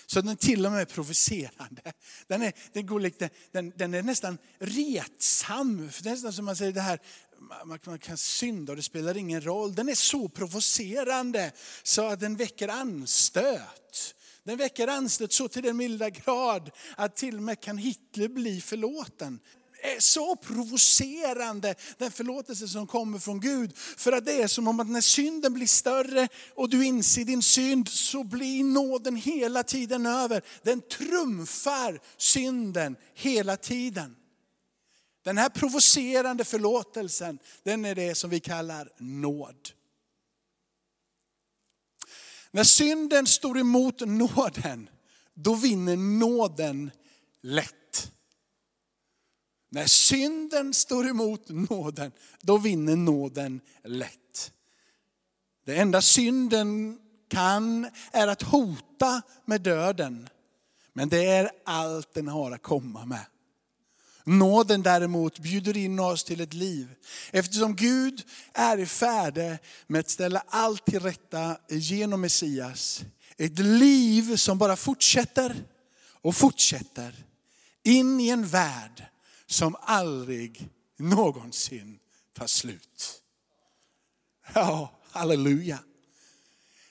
Så 0.06 0.20
den 0.20 0.36
till 0.36 0.66
och 0.66 0.72
med 0.72 0.80
är 0.80 0.84
provocerande. 0.84 1.92
Den 2.26 2.42
är, 2.42 2.52
den 2.72 2.86
går 2.86 3.00
lite, 3.00 3.30
den, 3.52 3.72
den 3.76 3.94
är 3.94 4.02
nästan 4.02 4.38
retsam. 4.58 5.90
Det 6.02 6.08
är 6.08 6.10
nästan 6.10 6.32
som 6.32 6.44
man 6.44 6.56
säger 6.56 6.72
det 6.72 6.80
här, 6.80 7.00
man 7.84 7.98
kan 7.98 8.18
synda 8.18 8.72
och 8.72 8.76
det 8.76 8.82
spelar 8.82 9.16
ingen 9.16 9.40
roll. 9.40 9.74
Den 9.74 9.88
är 9.88 9.94
så 9.94 10.28
provocerande 10.28 11.52
så 11.82 12.06
att 12.06 12.20
den 12.20 12.36
väcker 12.36 12.68
anstöt. 12.68 14.14
Den 14.48 14.56
väcker 14.56 14.88
anstöt 14.88 15.32
så 15.32 15.48
till 15.48 15.62
den 15.62 15.76
milda 15.76 16.10
grad 16.10 16.70
att 16.96 17.16
till 17.16 17.36
och 17.36 17.42
med 17.42 17.60
kan 17.60 17.78
Hitler 17.78 18.28
bli 18.28 18.60
förlåten. 18.60 19.40
Eh, 19.82 19.98
så 19.98 20.36
provocerande 20.36 21.74
den 21.98 22.10
förlåtelse 22.10 22.68
som 22.68 22.86
kommer 22.86 23.18
från 23.18 23.40
Gud. 23.40 23.76
För 23.76 24.12
att 24.12 24.24
det 24.24 24.42
är 24.42 24.46
som 24.46 24.68
om 24.68 24.80
att 24.80 24.88
när 24.88 25.00
synden 25.00 25.54
blir 25.54 25.66
större 25.66 26.28
och 26.54 26.68
du 26.68 26.86
inser 26.86 27.24
din 27.24 27.42
synd 27.42 27.88
så 27.88 28.24
blir 28.24 28.64
nåden 28.64 29.16
hela 29.16 29.62
tiden 29.62 30.06
över. 30.06 30.42
Den 30.62 30.80
trumfar 30.80 32.00
synden 32.16 32.96
hela 33.14 33.56
tiden. 33.56 34.16
Den 35.24 35.38
här 35.38 35.48
provocerande 35.48 36.44
förlåtelsen, 36.44 37.38
den 37.62 37.84
är 37.84 37.94
det 37.94 38.14
som 38.14 38.30
vi 38.30 38.40
kallar 38.40 38.88
nåd. 38.98 39.77
När 42.58 42.64
synden 42.64 43.26
står 43.26 43.58
emot 43.58 44.00
nåden, 44.00 44.90
då 45.34 45.54
vinner 45.54 45.96
nåden 45.96 46.90
lätt. 47.42 48.12
När 49.70 49.86
synden 49.86 50.74
står 50.74 51.08
emot 51.08 51.48
nåden, 51.48 52.12
då 52.40 52.58
vinner 52.58 52.96
nåden 52.96 53.60
lätt. 53.84 54.52
Det 55.64 55.76
enda 55.76 56.02
synden 56.02 56.98
kan 57.28 57.90
är 58.12 58.28
att 58.28 58.42
hota 58.42 59.22
med 59.44 59.60
döden. 59.60 60.28
Men 60.92 61.08
det 61.08 61.26
är 61.26 61.50
allt 61.64 62.14
den 62.14 62.28
har 62.28 62.52
att 62.52 62.62
komma 62.62 63.04
med. 63.04 63.26
Nåden 64.28 64.82
däremot 64.82 65.38
bjuder 65.38 65.76
in 65.76 66.00
oss 66.00 66.24
till 66.24 66.40
ett 66.40 66.54
liv. 66.54 66.94
Eftersom 67.30 67.76
Gud 67.76 68.24
är 68.52 68.78
i 68.78 68.86
färde 68.86 69.58
med 69.86 70.00
att 70.00 70.10
ställa 70.10 70.42
allt 70.48 70.86
till 70.86 71.00
rätta 71.00 71.56
genom 71.68 72.20
Messias. 72.20 73.04
Ett 73.36 73.58
liv 73.58 74.36
som 74.36 74.58
bara 74.58 74.76
fortsätter 74.76 75.64
och 76.20 76.36
fortsätter 76.36 77.24
in 77.82 78.20
i 78.20 78.28
en 78.28 78.46
värld 78.46 79.04
som 79.46 79.76
aldrig 79.80 80.68
någonsin 80.96 81.98
tar 82.32 82.46
slut. 82.46 83.22
Ja, 84.54 85.00
halleluja. 85.10 85.78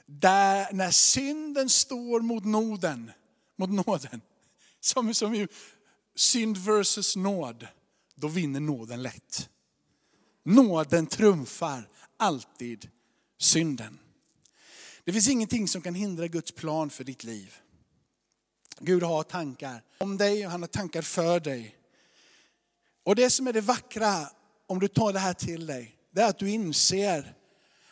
Där, 0.05 0.73
när 0.73 0.91
synden 0.91 1.69
står 1.69 2.19
mot 2.19 2.45
nåden, 2.45 3.11
mot 3.55 3.69
nåden, 3.69 4.21
som, 4.79 5.13
som 5.13 5.35
ju 5.35 5.47
synd 6.19 6.57
versus 6.57 7.15
nåd, 7.15 7.67
då 8.15 8.27
vinner 8.27 8.59
nåden 8.59 9.01
lätt. 9.03 9.49
Nåden 10.43 11.07
trumfar 11.07 11.89
alltid 12.17 12.89
synden. 13.37 13.99
Det 15.03 15.13
finns 15.13 15.29
ingenting 15.29 15.67
som 15.67 15.81
kan 15.81 15.95
hindra 15.95 16.27
Guds 16.27 16.51
plan 16.51 16.89
för 16.89 17.03
ditt 17.03 17.23
liv. 17.23 17.55
Gud 18.79 19.03
har 19.03 19.23
tankar 19.23 19.83
om 19.97 20.17
dig 20.17 20.45
och 20.45 20.51
han 20.51 20.61
har 20.61 20.67
tankar 20.67 21.01
för 21.01 21.39
dig. 21.39 21.75
Och 23.03 23.15
det 23.15 23.29
som 23.29 23.47
är 23.47 23.53
det 23.53 23.61
vackra, 23.61 24.29
om 24.67 24.79
du 24.79 24.87
tar 24.87 25.13
det 25.13 25.19
här 25.19 25.33
till 25.33 25.65
dig, 25.65 25.97
det 26.11 26.21
är 26.21 26.29
att 26.29 26.39
du 26.39 26.49
inser 26.49 27.33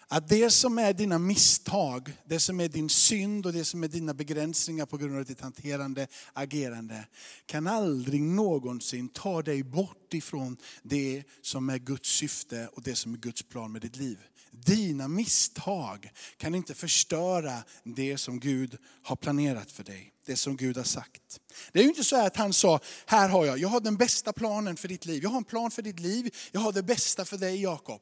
att 0.07 0.27
det 0.27 0.49
som 0.49 0.77
är 0.77 0.93
dina 0.93 1.19
misstag, 1.19 2.13
det 2.25 2.39
som 2.39 2.59
är 2.59 2.67
din 2.67 2.89
synd 2.89 3.45
och 3.45 3.53
det 3.53 3.65
som 3.65 3.83
är 3.83 3.87
dina 3.87 4.13
begränsningar 4.13 4.85
på 4.85 4.97
grund 4.97 5.17
av 5.17 5.25
ditt 5.25 5.41
hanterande, 5.41 6.07
agerande, 6.33 7.07
kan 7.45 7.67
aldrig 7.67 8.21
någonsin 8.21 9.09
ta 9.09 9.41
dig 9.41 9.63
bort 9.63 10.13
ifrån 10.13 10.57
det 10.83 11.23
som 11.41 11.69
är 11.69 11.77
Guds 11.77 12.09
syfte 12.09 12.69
och 12.73 12.81
det 12.81 12.95
som 12.95 13.13
är 13.13 13.17
Guds 13.17 13.43
plan 13.43 13.71
med 13.71 13.81
ditt 13.81 13.95
liv. 13.95 14.17
Dina 14.51 15.07
misstag 15.07 16.11
kan 16.37 16.55
inte 16.55 16.73
förstöra 16.73 17.63
det 17.83 18.17
som 18.17 18.39
Gud 18.39 18.77
har 19.03 19.15
planerat 19.15 19.71
för 19.71 19.83
dig. 19.83 20.11
Det 20.25 20.35
som 20.35 20.57
Gud 20.57 20.77
har 20.77 20.83
sagt. 20.83 21.39
Det 21.71 21.79
är 21.79 21.83
ju 21.83 21.89
inte 21.89 22.03
så 22.03 22.25
att 22.25 22.37
han 22.37 22.53
sa, 22.53 22.79
här 23.05 23.29
har 23.29 23.45
jag, 23.45 23.57
jag 23.57 23.69
har 23.69 23.79
den 23.79 23.97
bästa 23.97 24.33
planen 24.33 24.77
för 24.77 24.87
ditt 24.87 25.05
liv. 25.05 25.23
Jag 25.23 25.29
har 25.29 25.37
en 25.37 25.43
plan 25.43 25.71
för 25.71 25.81
ditt 25.81 25.99
liv, 25.99 26.35
jag 26.51 26.61
har 26.61 26.71
det 26.71 26.83
bästa 26.83 27.25
för 27.25 27.37
dig 27.37 27.61
Jakob. 27.61 28.01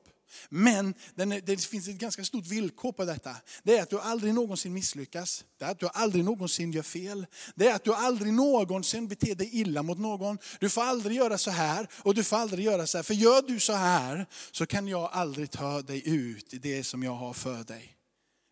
Men 0.49 0.93
det 1.17 1.65
finns 1.65 1.87
ett 1.87 1.95
ganska 1.95 2.23
stort 2.23 2.47
villkor 2.47 2.91
på 2.91 3.05
detta. 3.05 3.35
Det 3.63 3.77
är 3.77 3.81
att 3.81 3.89
du 3.89 3.99
aldrig 3.99 4.33
någonsin 4.33 4.73
misslyckas. 4.73 5.45
Det 5.57 5.65
är 5.65 5.71
att 5.71 5.79
du 5.79 5.87
aldrig 5.93 6.23
någonsin 6.23 6.71
gör 6.71 6.83
fel. 6.83 7.25
Det 7.55 7.67
är 7.67 7.75
att 7.75 7.83
du 7.83 7.93
aldrig 7.93 8.33
någonsin 8.33 9.07
beter 9.07 9.35
dig 9.35 9.49
illa 9.53 9.83
mot 9.83 9.97
någon. 9.97 10.37
Du 10.59 10.69
får 10.69 10.81
aldrig 10.81 11.17
göra 11.17 11.37
så 11.37 11.51
här 11.51 11.87
och 11.93 12.15
du 12.15 12.23
får 12.23 12.37
aldrig 12.37 12.65
göra 12.65 12.87
så 12.87 12.97
här. 12.97 13.03
För 13.03 13.13
gör 13.13 13.41
du 13.41 13.59
så 13.59 13.73
här 13.73 14.25
så 14.51 14.65
kan 14.65 14.87
jag 14.87 15.09
aldrig 15.11 15.51
ta 15.51 15.81
dig 15.81 16.09
ut 16.09 16.53
i 16.53 16.57
det 16.57 16.83
som 16.83 17.03
jag 17.03 17.15
har 17.15 17.33
för 17.33 17.63
dig. 17.63 17.95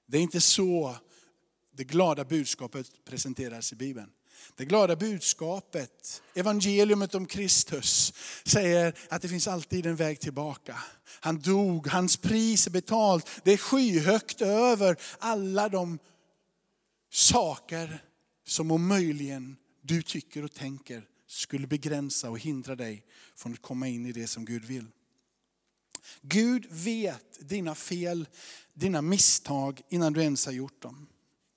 Det 0.08 0.18
är 0.18 0.22
inte 0.22 0.42
så 0.42 0.96
det 1.78 1.84
glada 1.84 2.26
budskapet 2.26 2.88
presenteras 3.06 3.74
i 3.74 3.76
Bibeln. 3.76 4.10
Det 4.56 4.66
glada 4.66 4.96
budskapet, 4.96 6.22
evangeliumet 6.34 7.16
om 7.16 7.26
Kristus, 7.26 8.14
säger 8.46 8.94
att 9.10 9.22
det 9.22 9.28
finns 9.28 9.48
alltid 9.48 9.86
en 9.86 9.96
väg 9.96 10.20
tillbaka. 10.20 10.78
Han 11.20 11.40
dog, 11.40 11.88
hans 11.88 12.18
pris 12.18 12.68
är 12.68 12.72
betalt. 12.72 13.30
Det 13.44 13.52
är 13.54 13.58
skyhögt 13.58 14.42
över 14.42 14.98
alla 15.20 15.70
de 15.70 16.00
saker 17.12 18.04
som 18.48 18.72
om 18.72 18.88
möjligen 18.88 19.58
du 19.82 20.02
tycker 20.02 20.44
och 20.44 20.54
tänker 20.54 21.04
skulle 21.28 21.68
begränsa 21.68 22.30
och 22.30 22.40
hindra 22.40 22.76
dig 22.76 23.06
från 23.36 23.54
att 23.54 23.62
komma 23.62 23.88
in 23.88 24.06
i 24.06 24.12
det 24.12 24.28
som 24.28 24.46
Gud 24.46 24.66
vill. 24.66 24.88
Gud 26.22 26.66
vet 26.70 27.50
dina 27.50 27.76
fel, 27.76 28.28
dina 28.74 29.02
misstag 29.02 29.82
innan 29.90 30.14
du 30.14 30.22
ens 30.22 30.46
har 30.46 30.54
gjort 30.54 30.82
dem. 30.82 31.08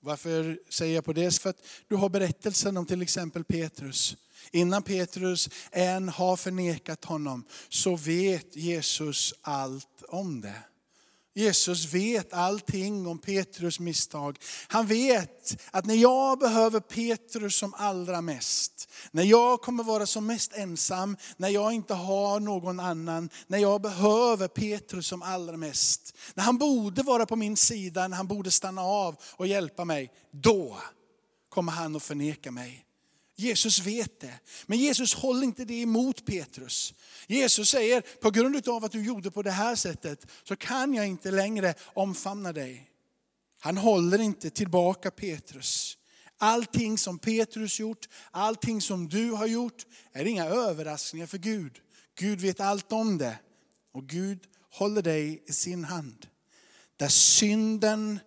Varför 0.05 0.59
säger 0.69 0.95
jag 0.95 1.05
på 1.05 1.13
det? 1.13 1.39
För 1.39 1.49
att 1.49 1.61
du 1.87 1.95
har 1.95 2.09
berättelsen 2.09 2.77
om 2.77 2.85
till 2.85 3.01
exempel 3.01 3.43
Petrus. 3.43 4.17
Innan 4.51 4.83
Petrus 4.83 5.49
än 5.71 6.09
har 6.09 6.35
förnekat 6.37 7.05
honom 7.05 7.45
så 7.69 7.95
vet 7.95 8.55
Jesus 8.55 9.33
allt 9.41 10.03
om 10.07 10.41
det. 10.41 10.63
Jesus 11.37 11.93
vet 11.93 12.33
allting 12.33 13.07
om 13.07 13.19
Petrus 13.19 13.79
misstag. 13.79 14.37
Han 14.67 14.87
vet 14.87 15.61
att 15.71 15.85
när 15.85 15.95
jag 15.95 16.39
behöver 16.39 16.79
Petrus 16.79 17.55
som 17.55 17.73
allra 17.73 18.21
mest, 18.21 18.89
när 19.11 19.23
jag 19.23 19.61
kommer 19.61 19.83
vara 19.83 20.05
som 20.05 20.25
mest 20.25 20.53
ensam, 20.53 21.17
när 21.37 21.49
jag 21.49 21.73
inte 21.73 21.93
har 21.93 22.39
någon 22.39 22.79
annan, 22.79 23.29
när 23.47 23.57
jag 23.57 23.81
behöver 23.81 24.47
Petrus 24.47 25.07
som 25.07 25.21
allra 25.21 25.57
mest, 25.57 26.15
när 26.33 26.43
han 26.43 26.57
borde 26.57 27.03
vara 27.03 27.25
på 27.25 27.35
min 27.35 27.57
sida, 27.57 28.07
när 28.07 28.17
han 28.17 28.27
borde 28.27 28.51
stanna 28.51 28.81
av 28.81 29.15
och 29.31 29.47
hjälpa 29.47 29.85
mig, 29.85 30.11
då 30.31 30.77
kommer 31.49 31.71
han 31.71 31.95
att 31.95 32.03
förneka 32.03 32.51
mig. 32.51 32.84
Jesus 33.35 33.79
vet 33.79 34.19
det. 34.19 34.39
Men 34.65 34.77
Jesus 34.77 35.13
håller 35.13 35.43
inte 35.43 35.65
det 35.65 35.81
emot 35.81 36.25
Petrus. 36.25 36.93
Jesus 37.27 37.69
säger, 37.69 38.01
på 38.01 38.31
grund 38.31 38.67
av 38.67 38.85
att 38.85 38.91
du 38.91 39.05
gjorde 39.05 39.31
på 39.31 39.41
det 39.41 39.51
här 39.51 39.75
sättet 39.75 40.27
så 40.43 40.55
kan 40.55 40.93
jag 40.93 41.07
inte 41.07 41.31
längre 41.31 41.73
omfamna 41.93 42.53
dig. 42.53 42.89
Han 43.59 43.77
håller 43.77 44.21
inte 44.21 44.49
tillbaka 44.49 45.11
Petrus. 45.11 45.97
Allting 46.37 46.97
som 46.97 47.19
Petrus 47.19 47.79
gjort, 47.79 48.09
allting 48.31 48.81
som 48.81 49.09
du 49.09 49.31
har 49.31 49.47
gjort 49.47 49.85
är 50.11 50.25
inga 50.25 50.45
överraskningar 50.45 51.27
för 51.27 51.37
Gud. 51.37 51.79
Gud 52.19 52.41
vet 52.41 52.59
allt 52.59 52.91
om 52.91 53.17
det. 53.17 53.39
Och 53.93 54.07
Gud 54.07 54.39
håller 54.71 55.01
dig 55.01 55.43
i 55.47 55.53
sin 55.53 55.83
hand. 55.83 56.27
Där 56.97 57.07
synden 57.07 58.19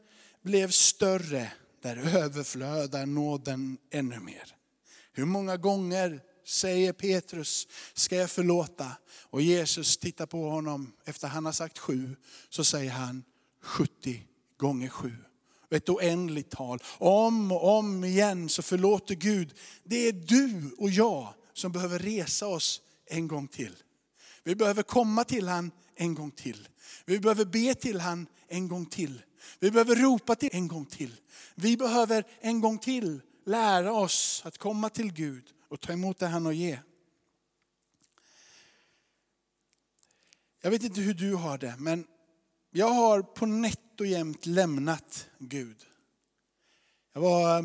blev 0.43 0.71
större, 0.71 1.53
där 1.83 1.97
överflödar 1.97 3.07
nåden 3.07 3.79
ännu 3.91 4.21
mer. 4.21 4.58
Hur 5.18 5.25
många 5.25 5.56
gånger 5.56 6.20
säger 6.46 6.92
Petrus, 6.92 7.68
ska 7.94 8.16
jag 8.16 8.30
förlåta? 8.30 8.92
Och 9.22 9.42
Jesus 9.42 9.96
tittar 9.96 10.26
på 10.26 10.50
honom, 10.50 10.92
efter 11.04 11.28
han 11.28 11.44
har 11.44 11.52
sagt 11.52 11.78
sju, 11.78 12.16
så 12.48 12.64
säger 12.64 12.90
han 12.90 13.25
70 13.62 14.22
gånger 14.56 14.88
sju. 14.88 15.12
Ett 15.70 15.88
oändligt 15.88 16.50
tal. 16.50 16.82
Om 16.98 17.52
och 17.52 17.78
om 17.78 18.04
igen 18.04 18.48
så 18.48 18.62
förlåter 18.62 19.14
Gud. 19.14 19.54
Det 19.84 19.96
är 19.96 20.12
du 20.12 20.75
och 20.78 20.90
jag 20.90 21.34
som 21.52 21.72
behöver 21.72 21.98
resa 21.98 22.46
oss 22.46 22.82
en 23.06 23.28
gång 23.28 23.48
till. 23.48 23.76
Vi 24.44 24.54
behöver 24.54 24.82
komma 24.82 25.25
till 25.25 25.48
han 25.48 25.70
en 25.96 26.14
gång 26.14 26.30
till. 26.30 26.68
Vi 27.04 27.18
behöver 27.18 27.44
be 27.44 27.75
till 27.75 28.00
han 28.00 28.26
en 28.48 28.68
gång 28.68 28.87
till. 28.87 29.22
Vi 29.58 29.70
behöver 29.70 29.96
ropa 29.96 30.34
till 30.34 30.50
en 30.52 30.68
gång 30.68 30.87
till. 30.87 31.14
Vi 31.54 31.76
behöver 31.76 32.25
en 32.40 32.60
gång 32.60 32.78
till 32.78 33.20
lära 33.49 33.93
oss 33.93 34.43
att 34.45 34.59
komma 34.59 34.90
till 34.90 35.12
Gud 35.12 35.45
och 35.69 35.81
ta 35.81 35.93
emot 35.93 36.19
det 36.19 36.26
han 36.26 36.45
har 36.45 36.52
ge. 36.52 36.78
Jag 40.61 40.71
vet 40.71 40.83
inte 40.83 41.00
hur 41.00 41.14
du 41.14 41.35
har 41.35 41.59
det, 41.59 41.75
men 41.78 42.07
jag 42.71 42.88
har 42.88 43.23
på 43.23 43.47
nätt 43.47 44.00
och 44.00 44.07
jämt 44.07 44.47
lämnat 44.47 45.28
Gud. 45.38 45.87
Jag 47.12 47.21
var, 47.21 47.59
eh, 47.59 47.64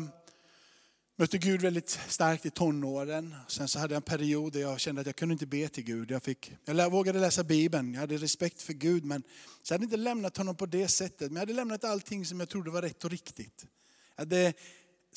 mötte 1.16 1.38
Gud 1.38 1.62
väldigt 1.62 2.00
starkt 2.08 2.46
i 2.46 2.50
tonåren. 2.50 3.34
Sen 3.48 3.68
så 3.68 3.78
hade 3.78 3.94
jag 3.94 3.98
en 3.98 4.02
period 4.02 4.52
där 4.52 4.60
jag 4.60 4.80
kände 4.80 5.00
att 5.00 5.06
jag 5.06 5.16
kunde 5.16 5.32
inte 5.32 5.46
be 5.46 5.68
till 5.68 5.84
Gud. 5.84 6.10
Jag, 6.10 6.22
fick, 6.22 6.52
jag 6.64 6.90
vågade 6.90 7.18
läsa 7.18 7.44
Bibeln, 7.44 7.94
jag 7.94 8.00
hade 8.00 8.16
respekt 8.16 8.62
för 8.62 8.72
Gud. 8.72 9.04
Men 9.04 9.22
så 9.62 9.72
jag 9.72 9.78
hade 9.78 9.84
inte 9.84 9.96
lämnat 9.96 10.36
honom 10.36 10.56
på 10.56 10.66
det 10.66 10.88
sättet. 10.88 11.20
Men 11.20 11.34
jag 11.34 11.40
hade 11.40 11.52
lämnat 11.52 11.84
allting 11.84 12.26
som 12.26 12.40
jag 12.40 12.48
trodde 12.48 12.70
var 12.70 12.82
rätt 12.82 13.04
och 13.04 13.10
riktigt. 13.10 13.66
Jag 14.16 14.22
hade 14.22 14.54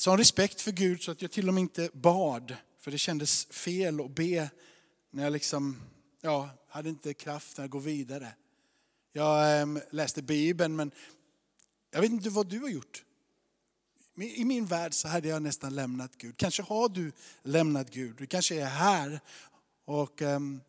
sån 0.00 0.18
respekt 0.18 0.60
för 0.60 0.72
Gud 0.72 1.02
så 1.02 1.10
att 1.10 1.22
jag 1.22 1.30
till 1.30 1.48
och 1.48 1.54
med 1.54 1.60
inte 1.60 1.90
bad. 1.92 2.56
För 2.80 2.90
det 2.90 2.98
kändes 2.98 3.46
fel 3.46 4.00
att 4.00 4.10
be 4.10 4.50
när 5.10 5.24
jag 5.24 5.32
liksom, 5.32 5.76
ja, 6.20 6.50
hade 6.68 6.88
inte 6.88 7.14
kraften 7.14 7.64
att 7.64 7.70
gå 7.70 7.78
vidare. 7.78 8.34
Jag 9.12 9.60
äm, 9.60 9.80
läste 9.90 10.22
Bibeln 10.22 10.76
men 10.76 10.90
jag 11.90 12.00
vet 12.00 12.10
inte 12.10 12.30
vad 12.30 12.46
du 12.46 12.60
har 12.60 12.68
gjort. 12.68 13.04
I 14.16 14.44
min 14.44 14.66
värld 14.66 14.94
så 14.94 15.08
hade 15.08 15.28
jag 15.28 15.42
nästan 15.42 15.74
lämnat 15.74 16.16
Gud. 16.18 16.36
Kanske 16.36 16.62
har 16.62 16.88
du 16.88 17.12
lämnat 17.42 17.90
Gud. 17.90 18.16
Du 18.18 18.26
kanske 18.26 18.60
är 18.60 18.66
här 18.66 19.20
och 19.84 20.22
äm, 20.22 20.60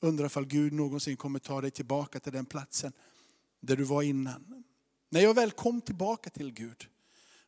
undrar 0.00 0.38
om 0.38 0.48
Gud 0.48 0.72
någonsin 0.72 1.16
kommer 1.16 1.38
ta 1.38 1.60
dig 1.60 1.70
tillbaka 1.70 2.20
till 2.20 2.32
den 2.32 2.46
platsen 2.46 2.92
där 3.60 3.76
du 3.76 3.84
var 3.84 4.02
innan. 4.02 4.64
När 5.08 5.20
jag 5.20 5.34
väl 5.34 5.50
kom 5.50 5.80
tillbaka 5.80 6.30
till 6.30 6.52
Gud, 6.52 6.86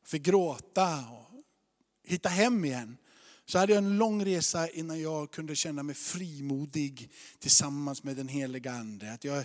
fick 0.04 0.22
gråta 0.22 1.04
och 1.10 1.21
hitta 2.04 2.28
hem 2.28 2.64
igen, 2.64 2.96
så 3.46 3.58
hade 3.58 3.72
jag 3.72 3.84
en 3.84 3.98
lång 3.98 4.24
resa 4.24 4.68
innan 4.68 5.00
jag 5.00 5.30
kunde 5.30 5.56
känna 5.56 5.82
mig 5.82 5.94
frimodig 5.94 7.10
tillsammans 7.38 8.02
med 8.02 8.16
den 8.16 8.28
heliga 8.28 8.72
Ande. 8.72 9.12
Att 9.12 9.24
jag 9.24 9.44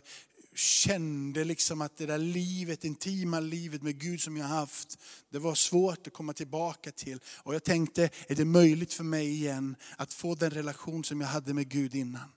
kände 0.55 1.43
liksom 1.43 1.81
att 1.81 1.97
det 1.97 2.05
där 2.05 2.17
livet, 2.17 2.85
intima 2.85 3.39
livet 3.39 3.81
med 3.81 3.99
Gud 3.99 4.21
som 4.21 4.37
jag 4.37 4.45
haft, 4.45 4.99
det 5.29 5.39
var 5.39 5.55
svårt 5.55 6.07
att 6.07 6.13
komma 6.13 6.33
tillbaka 6.33 6.91
till. 6.91 7.19
Och 7.43 7.55
jag 7.55 7.63
tänkte, 7.63 8.09
är 8.27 8.35
det 8.35 8.45
möjligt 8.45 8.93
för 8.93 9.03
mig 9.03 9.27
igen 9.27 9.75
att 9.97 10.13
få 10.13 10.35
den 10.35 10.51
relation 10.51 11.03
som 11.03 11.21
jag 11.21 11.27
hade 11.27 11.53
med 11.53 11.69
Gud 11.69 11.95
innan? 11.95 12.29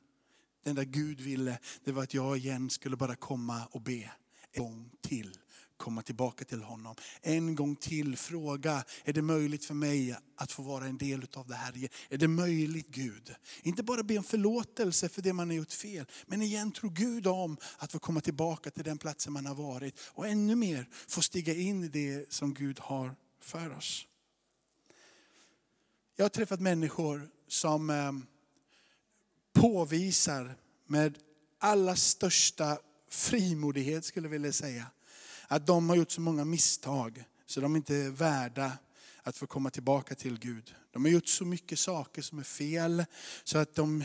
Den 0.64 0.74
där 0.74 0.84
Gud 0.84 1.20
ville, 1.20 1.58
det 1.84 1.92
var 1.92 2.02
att 2.02 2.14
jag 2.14 2.36
igen 2.36 2.70
skulle 2.70 2.96
bara 2.96 3.16
komma 3.16 3.62
och 3.70 3.80
be 3.80 4.10
en 4.52 4.62
gång 4.62 4.90
till 5.00 5.38
komma 5.80 6.02
tillbaka 6.02 6.44
till 6.44 6.62
honom. 6.62 6.94
En 7.22 7.54
gång 7.54 7.76
till 7.76 8.16
fråga, 8.16 8.84
är 9.04 9.12
det 9.12 9.22
möjligt 9.22 9.64
för 9.64 9.74
mig 9.74 10.16
att 10.36 10.52
få 10.52 10.62
vara 10.62 10.86
en 10.86 10.98
del 10.98 11.26
av 11.34 11.48
det 11.48 11.54
här? 11.54 11.88
Är 12.08 12.18
det 12.18 12.28
möjligt 12.28 12.88
Gud? 12.88 13.34
Inte 13.62 13.82
bara 13.82 14.02
be 14.02 14.18
om 14.18 14.24
förlåtelse 14.24 15.08
för 15.08 15.22
det 15.22 15.32
man 15.32 15.48
har 15.48 15.56
gjort 15.56 15.72
fel, 15.72 16.06
men 16.26 16.42
igen 16.42 16.72
tro 16.72 16.88
Gud 16.88 17.26
om 17.26 17.56
att 17.78 17.92
få 17.92 17.98
komma 17.98 18.20
tillbaka 18.20 18.70
till 18.70 18.84
den 18.84 18.98
platsen 18.98 19.32
man 19.32 19.46
har 19.46 19.54
varit. 19.54 20.00
Och 20.00 20.28
ännu 20.28 20.54
mer 20.54 20.88
få 21.08 21.22
stiga 21.22 21.54
in 21.54 21.84
i 21.84 21.88
det 21.88 22.32
som 22.32 22.54
Gud 22.54 22.78
har 22.78 23.14
för 23.40 23.76
oss. 23.76 24.06
Jag 26.16 26.24
har 26.24 26.30
träffat 26.30 26.60
människor 26.60 27.28
som 27.48 27.90
eh, 27.90 28.12
påvisar 29.52 30.54
med 30.86 31.18
allra 31.58 31.96
största 31.96 32.78
frimodighet 33.08 34.04
skulle 34.04 34.26
jag 34.26 34.30
vilja 34.30 34.52
säga, 34.52 34.86
att 35.50 35.66
de 35.66 35.88
har 35.88 35.96
gjort 35.96 36.10
så 36.10 36.20
många 36.20 36.44
misstag 36.44 37.24
så 37.46 37.60
de 37.60 37.76
inte 37.76 37.96
är 37.96 38.10
värda 38.10 38.78
att 39.22 39.36
få 39.36 39.46
komma 39.46 39.70
tillbaka 39.70 40.14
till 40.14 40.38
Gud. 40.38 40.74
De 40.92 41.04
har 41.04 41.12
gjort 41.12 41.28
så 41.28 41.44
mycket 41.44 41.78
saker 41.78 42.22
som 42.22 42.38
är 42.38 42.42
fel 42.42 43.04
så 43.44 43.58
att 43.58 43.74
de 43.74 44.04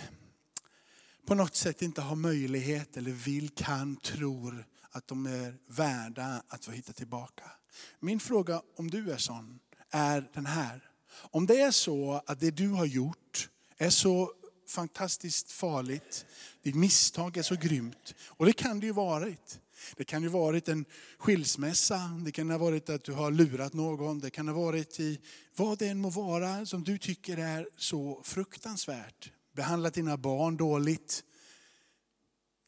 på 1.25 1.35
något 1.35 1.55
sätt 1.55 1.81
inte 1.81 2.01
har 2.01 2.15
möjlighet 2.15 2.97
eller 2.97 3.11
vill, 3.11 3.49
kan, 3.49 3.95
tror 3.95 4.65
att 4.91 5.07
de 5.07 5.25
är 5.25 5.57
värda 5.67 6.43
att 6.47 6.65
få 6.65 6.71
hitta 6.71 6.93
tillbaka. 6.93 7.51
Min 7.99 8.19
fråga 8.19 8.61
om 8.75 8.91
du 8.91 9.11
är 9.11 9.17
sån 9.17 9.59
är 9.89 10.29
den 10.33 10.45
här. 10.45 10.89
Om 11.11 11.45
det 11.45 11.61
är 11.61 11.71
så 11.71 12.21
att 12.25 12.39
det 12.39 12.51
du 12.51 12.69
har 12.69 12.85
gjort 12.85 13.49
är 13.77 13.89
så 13.89 14.31
fantastiskt 14.67 15.51
farligt, 15.51 16.25
ditt 16.61 16.75
misstag 16.75 17.37
är 17.37 17.41
så 17.41 17.55
grymt, 17.55 18.15
och 18.27 18.45
det 18.45 18.53
kan 18.53 18.79
det 18.79 18.85
ju 18.85 18.93
varit. 18.93 19.59
Det 19.95 20.03
kan 20.03 20.23
ju 20.23 20.29
varit 20.29 20.67
en 20.67 20.85
skilsmässa, 21.17 22.21
det 22.25 22.31
kan 22.31 22.49
ha 22.49 22.57
varit 22.57 22.89
att 22.89 23.03
du 23.03 23.11
har 23.11 23.31
lurat 23.31 23.73
någon, 23.73 24.19
det 24.19 24.29
kan 24.29 24.47
ha 24.47 24.55
varit 24.55 24.99
i 24.99 25.19
vad 25.55 25.79
det 25.79 25.87
än 25.87 25.99
må 25.99 26.09
vara 26.09 26.65
som 26.65 26.83
du 26.83 26.97
tycker 26.97 27.37
är 27.37 27.69
så 27.77 28.21
fruktansvärt. 28.23 29.31
Behandlat 29.55 29.93
dina 29.93 30.17
barn 30.17 30.57
dåligt. 30.57 31.23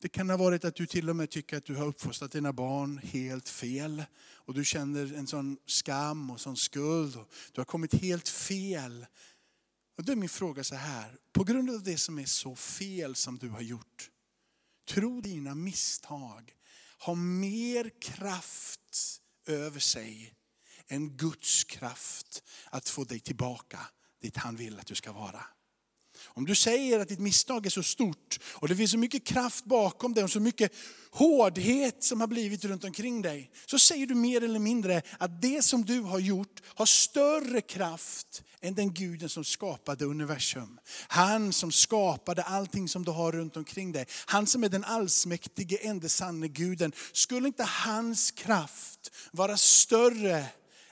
Det 0.01 0.09
kan 0.09 0.29
ha 0.29 0.37
varit 0.37 0.65
att 0.65 0.75
du 0.75 0.85
till 0.85 1.09
och 1.09 1.15
med 1.15 1.29
tycker 1.29 1.57
att 1.57 1.65
du 1.65 1.75
har 1.75 1.85
uppfostrat 1.85 2.31
dina 2.31 2.53
barn 2.53 2.97
helt 3.03 3.49
fel. 3.49 4.03
Och 4.19 4.53
du 4.53 4.65
känner 4.65 5.13
en 5.13 5.27
sån 5.27 5.57
skam 5.65 6.29
och 6.29 6.39
sån 6.39 6.57
skuld. 6.57 7.15
Och 7.15 7.27
du 7.51 7.61
har 7.61 7.65
kommit 7.65 7.93
helt 7.93 8.29
fel. 8.29 9.05
Och 9.97 10.03
då 10.03 10.11
är 10.11 10.15
min 10.15 10.29
fråga 10.29 10.63
så 10.63 10.75
här, 10.75 11.17
på 11.33 11.43
grund 11.43 11.69
av 11.69 11.83
det 11.83 11.97
som 11.97 12.19
är 12.19 12.25
så 12.25 12.55
fel 12.55 13.15
som 13.15 13.37
du 13.37 13.49
har 13.49 13.61
gjort, 13.61 14.09
tro 14.87 15.21
dina 15.21 15.55
misstag 15.55 16.56
har 16.97 17.15
mer 17.15 18.01
kraft 18.01 19.19
över 19.45 19.79
sig 19.79 20.33
än 20.87 21.17
Guds 21.17 21.63
kraft 21.63 22.43
att 22.65 22.89
få 22.89 23.03
dig 23.03 23.19
tillbaka 23.19 23.79
dit 24.21 24.37
han 24.37 24.55
vill 24.55 24.79
att 24.79 24.87
du 24.87 24.95
ska 24.95 25.11
vara. 25.11 25.45
Om 26.37 26.45
du 26.45 26.55
säger 26.55 26.99
att 26.99 27.07
ditt 27.07 27.19
misstag 27.19 27.65
är 27.65 27.69
så 27.69 27.83
stort 27.83 28.39
och 28.53 28.67
det 28.67 28.75
finns 28.75 28.91
så 28.91 28.97
mycket 28.97 29.23
kraft 29.23 29.65
bakom 29.65 30.13
det 30.13 30.23
och 30.23 30.31
så 30.31 30.39
mycket 30.39 30.71
hårdhet 31.11 32.03
som 32.03 32.21
har 32.21 32.27
blivit 32.27 32.65
runt 32.65 32.83
omkring 32.83 33.21
dig. 33.21 33.51
Så 33.65 33.79
säger 33.79 34.07
du 34.07 34.15
mer 34.15 34.43
eller 34.43 34.59
mindre 34.59 35.01
att 35.19 35.41
det 35.41 35.65
som 35.65 35.85
du 35.85 36.01
har 36.01 36.19
gjort 36.19 36.61
har 36.65 36.85
större 36.85 37.61
kraft 37.61 38.43
än 38.61 38.75
den 38.75 38.93
guden 38.93 39.29
som 39.29 39.43
skapade 39.43 40.05
universum. 40.05 40.79
Han 41.07 41.53
som 41.53 41.71
skapade 41.71 42.43
allting 42.43 42.89
som 42.89 43.03
du 43.03 43.11
har 43.11 43.31
runt 43.31 43.57
omkring 43.57 43.91
dig. 43.91 44.05
Han 44.25 44.47
som 44.47 44.63
är 44.63 44.69
den 44.69 44.83
allsmäktige, 44.83 45.77
enda 45.81 46.09
sanne 46.09 46.47
guden. 46.47 46.91
Skulle 47.11 47.47
inte 47.47 47.63
hans 47.63 48.31
kraft 48.31 49.11
vara 49.31 49.57
större 49.57 50.45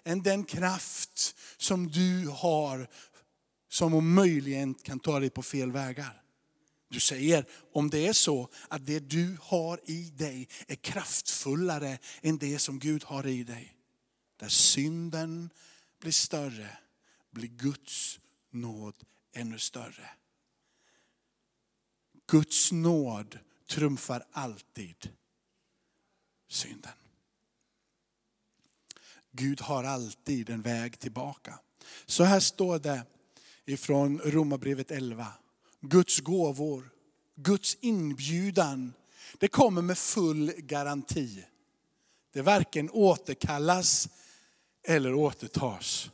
än 0.03 0.23
den 0.23 0.43
kraft 0.43 1.35
som 1.57 1.91
du 1.91 2.27
har 2.27 2.87
som 3.75 3.93
om 3.93 4.13
möjligen 4.13 4.73
kan 4.73 4.99
ta 4.99 5.19
dig 5.19 5.29
på 5.29 5.43
fel 5.43 5.71
vägar. 5.71 6.21
Du 6.89 6.99
säger, 6.99 7.45
om 7.73 7.89
det 7.89 8.07
är 8.07 8.13
så 8.13 8.49
att 8.67 8.85
det 8.85 8.99
du 8.99 9.37
har 9.41 9.79
i 9.83 10.09
dig 10.09 10.47
är 10.67 10.75
kraftfullare 10.75 11.97
än 12.21 12.37
det 12.37 12.59
som 12.59 12.79
Gud 12.79 13.03
har 13.03 13.27
i 13.27 13.43
dig. 13.43 13.77
Där 14.37 14.47
synden 14.47 15.49
blir 15.99 16.11
större, 16.11 16.77
blir 17.31 17.47
Guds 17.47 18.19
nåd 18.51 18.95
ännu 19.33 19.59
större. 19.59 20.09
Guds 22.27 22.71
nåd 22.71 23.39
trumfar 23.67 24.25
alltid 24.31 25.09
synden. 26.47 26.97
Gud 29.31 29.61
har 29.61 29.83
alltid 29.83 30.49
en 30.49 30.61
väg 30.61 30.99
tillbaka. 30.99 31.59
Så 32.05 32.23
här 32.23 32.39
står 32.39 32.79
det 32.79 33.05
ifrån 33.65 34.21
Romarbrevet 34.25 34.91
11. 34.91 35.27
Guds 35.81 36.19
gåvor, 36.19 36.89
Guds 37.35 37.77
inbjudan, 37.81 38.93
det 39.37 39.47
kommer 39.47 39.81
med 39.81 39.97
full 39.97 40.51
garanti. 40.57 41.45
Det 42.33 42.41
varken 42.41 42.89
återkallas 42.89 44.09
eller 44.87 45.13
återtas. 45.13 46.09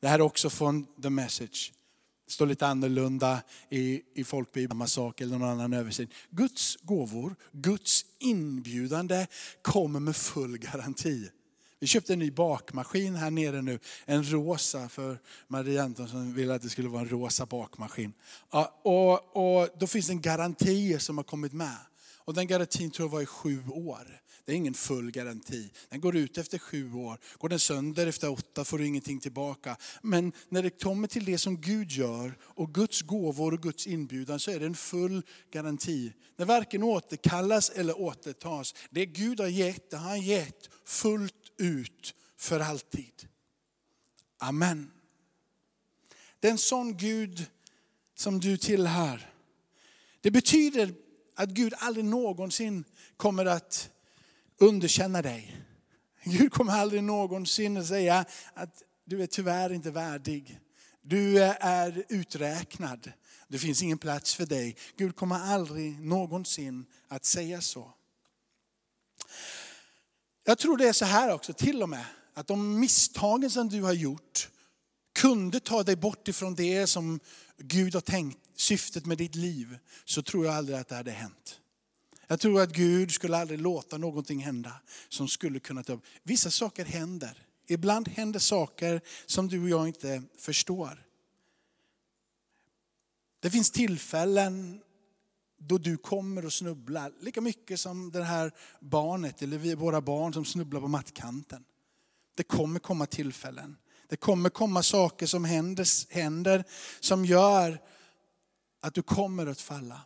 Det 0.00 0.08
här 0.08 0.18
är 0.18 0.22
också 0.22 0.50
från 0.50 0.86
The 1.02 1.10
Message. 1.10 1.72
Det 2.26 2.32
står 2.32 2.46
lite 2.46 2.66
annorlunda 2.66 3.42
i, 3.70 4.02
i 4.14 4.24
folkbibeln, 4.24 4.70
samma 4.70 4.86
sak 4.86 5.20
eller 5.20 5.38
någon 5.38 5.48
annan 5.48 5.72
översättning. 5.72 6.16
Guds 6.30 6.76
gåvor, 6.82 7.36
Guds 7.52 8.04
inbjudande 8.18 9.26
kommer 9.62 10.00
med 10.00 10.16
full 10.16 10.58
garanti. 10.58 11.30
Vi 11.80 11.86
köpte 11.86 12.12
en 12.12 12.18
ny 12.18 12.30
bakmaskin 12.30 13.14
här 13.14 13.30
nere 13.30 13.62
nu. 13.62 13.78
En 14.04 14.30
rosa, 14.32 14.88
för 14.88 15.18
Marie 15.48 15.82
Antonsson 15.82 16.34
ville 16.34 16.54
att 16.54 16.62
det 16.62 16.70
skulle 16.70 16.88
vara 16.88 17.02
en 17.02 17.08
rosa 17.08 17.46
bakmaskin. 17.46 18.12
Ja, 18.50 18.80
och, 18.82 19.36
och 19.36 19.68
då 19.78 19.86
finns 19.86 20.06
det 20.06 20.12
en 20.12 20.20
garanti 20.20 20.98
som 20.98 21.16
har 21.16 21.24
kommit 21.24 21.52
med. 21.52 21.76
Och 22.18 22.34
den 22.34 22.46
garantin 22.46 22.90
tror 22.90 23.08
jag 23.08 23.12
var 23.12 23.22
i 23.22 23.26
sju 23.26 23.68
år. 23.68 24.20
Det 24.44 24.52
är 24.52 24.56
ingen 24.56 24.74
full 24.74 25.10
garanti. 25.10 25.70
Den 25.88 26.00
går 26.00 26.16
ut 26.16 26.38
efter 26.38 26.58
sju 26.58 26.94
år. 26.94 27.18
Går 27.38 27.48
den 27.48 27.60
sönder 27.60 28.06
efter 28.06 28.30
åtta 28.30 28.64
får 28.64 28.78
du 28.78 28.86
ingenting 28.86 29.20
tillbaka. 29.20 29.76
Men 30.02 30.32
när 30.48 30.62
det 30.62 30.82
kommer 30.82 31.08
till 31.08 31.24
det 31.24 31.38
som 31.38 31.60
Gud 31.60 31.90
gör 31.90 32.38
och 32.40 32.74
Guds 32.74 33.02
gåvor 33.02 33.54
och 33.54 33.62
Guds 33.62 33.86
inbjudan 33.86 34.40
så 34.40 34.50
är 34.50 34.60
det 34.60 34.66
en 34.66 34.74
full 34.74 35.22
garanti. 35.52 36.12
Den 36.36 36.46
varken 36.46 36.82
återkallas 36.82 37.70
eller 37.70 38.00
återtas. 38.00 38.74
Det 38.90 39.06
Gud 39.06 39.40
har 39.40 39.48
gett, 39.48 39.90
det 39.90 39.96
har 39.96 40.08
han 40.08 40.22
gett 40.22 40.70
fullt 40.84 41.45
ut 41.58 42.14
för 42.36 42.60
alltid. 42.60 43.28
Amen. 44.38 44.90
Det 46.40 46.48
är 46.48 46.52
en 46.52 46.58
sån 46.58 46.96
Gud 46.96 47.46
som 48.14 48.40
du 48.40 48.56
tillhör. 48.56 49.30
Det 50.20 50.30
betyder 50.30 50.94
att 51.34 51.48
Gud 51.48 51.74
aldrig 51.78 52.04
någonsin 52.04 52.84
kommer 53.16 53.46
att 53.46 53.90
underkänna 54.58 55.22
dig. 55.22 55.56
Gud 56.24 56.52
kommer 56.52 56.72
aldrig 56.72 57.02
någonsin 57.02 57.76
att 57.76 57.86
säga 57.86 58.24
att 58.54 58.82
du 59.04 59.22
är 59.22 59.26
tyvärr 59.26 59.72
inte 59.72 59.90
värdig. 59.90 60.60
Du 61.02 61.42
är 61.60 62.04
uträknad. 62.08 63.12
Det 63.48 63.58
finns 63.58 63.82
ingen 63.82 63.98
plats 63.98 64.34
för 64.34 64.46
dig. 64.46 64.76
Gud 64.96 65.16
kommer 65.16 65.36
aldrig 65.36 66.00
någonsin 66.00 66.86
att 67.08 67.24
säga 67.24 67.60
så. 67.60 67.94
Jag 70.48 70.58
tror 70.58 70.76
det 70.76 70.88
är 70.88 70.92
så 70.92 71.04
här 71.04 71.34
också 71.34 71.52
till 71.52 71.82
och 71.82 71.88
med, 71.88 72.06
att 72.34 72.46
de 72.46 72.80
misstagen 72.80 73.50
som 73.50 73.68
du 73.68 73.82
har 73.82 73.92
gjort 73.92 74.48
kunde 75.14 75.60
ta 75.60 75.82
dig 75.82 75.96
bort 75.96 76.28
ifrån 76.28 76.54
det 76.54 76.86
som 76.86 77.20
Gud 77.58 77.94
har 77.94 78.00
tänkt, 78.00 78.38
syftet 78.56 79.06
med 79.06 79.18
ditt 79.18 79.34
liv, 79.34 79.78
så 80.04 80.22
tror 80.22 80.46
jag 80.46 80.54
aldrig 80.54 80.78
att 80.78 80.88
det 80.88 80.94
hade 80.94 81.10
hänt. 81.10 81.60
Jag 82.26 82.40
tror 82.40 82.60
att 82.60 82.72
Gud 82.72 83.12
skulle 83.12 83.36
aldrig 83.36 83.60
låta 83.60 83.98
någonting 83.98 84.38
hända 84.38 84.72
som 85.08 85.28
skulle 85.28 85.60
kunna 85.60 85.82
ta 85.82 85.92
upp. 85.92 86.04
Vissa 86.22 86.50
saker 86.50 86.84
händer. 86.84 87.42
Ibland 87.66 88.08
händer 88.08 88.40
saker 88.40 89.00
som 89.26 89.48
du 89.48 89.62
och 89.62 89.68
jag 89.68 89.88
inte 89.88 90.22
förstår. 90.38 91.06
Det 93.40 93.50
finns 93.50 93.70
tillfällen 93.70 94.80
då 95.58 95.78
du 95.78 95.96
kommer 95.96 96.46
att 96.46 96.52
snubbla 96.52 97.10
lika 97.20 97.40
mycket 97.40 97.80
som 97.80 98.10
det 98.10 98.24
här 98.24 98.52
barnet 98.80 99.42
eller 99.42 99.58
vi, 99.58 99.74
våra 99.74 100.00
barn 100.00 100.32
som 100.32 100.44
snubblar 100.44 100.80
på 100.80 100.88
mattkanten. 100.88 101.64
Det 102.36 102.42
kommer 102.42 102.80
komma 102.80 103.06
tillfällen 103.06 103.76
Det 104.08 104.16
kommer 104.16 104.50
komma 104.50 104.82
saker 104.82 105.26
som 105.26 105.44
händer, 105.44 106.14
händer 106.14 106.64
som 107.00 107.24
gör 107.24 107.80
att 108.80 108.94
du 108.94 109.02
kommer 109.02 109.46
att 109.46 109.60
falla. 109.60 110.00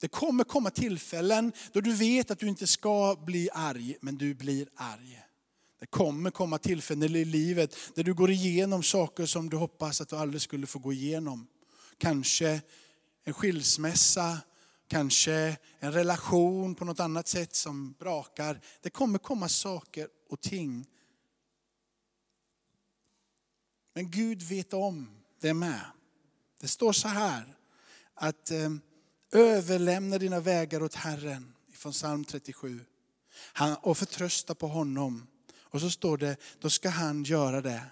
Det 0.00 0.08
kommer 0.08 0.44
komma 0.44 0.70
tillfällen 0.70 1.52
då 1.72 1.80
du 1.80 1.92
vet 1.92 2.30
att 2.30 2.38
du 2.38 2.48
inte 2.48 2.66
ska 2.66 3.16
bli 3.26 3.48
arg, 3.52 3.96
men 4.00 4.16
du 4.16 4.34
blir 4.34 4.68
arg. 4.74 5.20
Det 5.80 5.86
kommer 5.86 6.30
komma 6.30 6.58
tillfällen 6.58 7.16
i 7.16 7.24
livet 7.24 7.76
där 7.94 8.04
du 8.04 8.14
går 8.14 8.30
igenom 8.30 8.82
saker 8.82 9.26
som 9.26 9.50
du 9.50 9.56
hoppas 9.56 10.00
att 10.00 10.08
du 10.08 10.16
aldrig 10.16 10.42
skulle 10.42 10.66
få 10.66 10.78
gå 10.78 10.92
igenom. 10.92 11.46
Kanske 11.98 12.60
en 13.24 13.34
skilsmässa, 13.34 14.38
kanske 14.88 15.56
en 15.78 15.92
relation 15.92 16.74
på 16.74 16.84
något 16.84 17.00
annat 17.00 17.28
sätt 17.28 17.54
som 17.54 17.92
brakar. 17.92 18.60
Det 18.80 18.90
kommer 18.90 19.18
komma 19.18 19.48
saker 19.48 20.08
och 20.30 20.40
ting. 20.40 20.86
Men 23.94 24.10
Gud 24.10 24.42
vet 24.42 24.72
om 24.72 25.10
det 25.40 25.54
med. 25.54 25.80
Det 26.60 26.68
står 26.68 26.92
så 26.92 27.08
här 27.08 27.56
att 28.14 28.50
eh, 28.50 28.70
överlämna 29.32 30.18
dina 30.18 30.40
vägar 30.40 30.82
åt 30.82 30.94
Herren 30.94 31.54
från 31.72 31.92
psalm 31.92 32.24
37 32.24 32.80
och 33.80 33.98
förtrösta 33.98 34.54
på 34.54 34.68
honom. 34.68 35.26
Och 35.60 35.80
så 35.80 35.90
står 35.90 36.18
det, 36.18 36.36
då 36.58 36.70
ska 36.70 36.88
han 36.88 37.24
göra 37.24 37.60
det. 37.60 37.82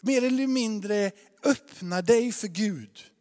Mer 0.00 0.24
eller 0.24 0.46
mindre 0.46 1.10
öppna 1.42 2.02
dig 2.02 2.32
för 2.32 2.48
Gud. 2.48 3.11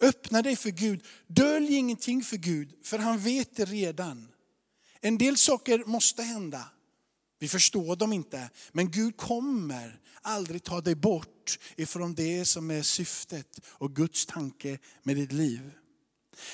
Öppna 0.00 0.42
dig 0.42 0.56
för 0.56 0.70
Gud. 0.70 1.04
Dölj 1.26 1.74
ingenting 1.74 2.22
för 2.22 2.36
Gud, 2.36 2.72
för 2.82 2.98
han 2.98 3.18
vet 3.18 3.56
det 3.56 3.64
redan. 3.64 4.28
En 5.00 5.18
del 5.18 5.36
saker 5.36 5.84
måste 5.86 6.22
hända. 6.22 6.68
Vi 7.38 7.48
förstår 7.48 7.96
dem 7.96 8.12
inte, 8.12 8.50
men 8.72 8.90
Gud 8.90 9.16
kommer 9.16 10.00
aldrig 10.22 10.62
ta 10.62 10.80
dig 10.80 10.94
bort 10.94 11.58
ifrån 11.76 12.14
det 12.14 12.44
som 12.44 12.70
är 12.70 12.82
syftet 12.82 13.60
och 13.66 13.96
Guds 13.96 14.26
tanke 14.26 14.78
med 15.02 15.16
ditt 15.16 15.32
liv. 15.32 15.70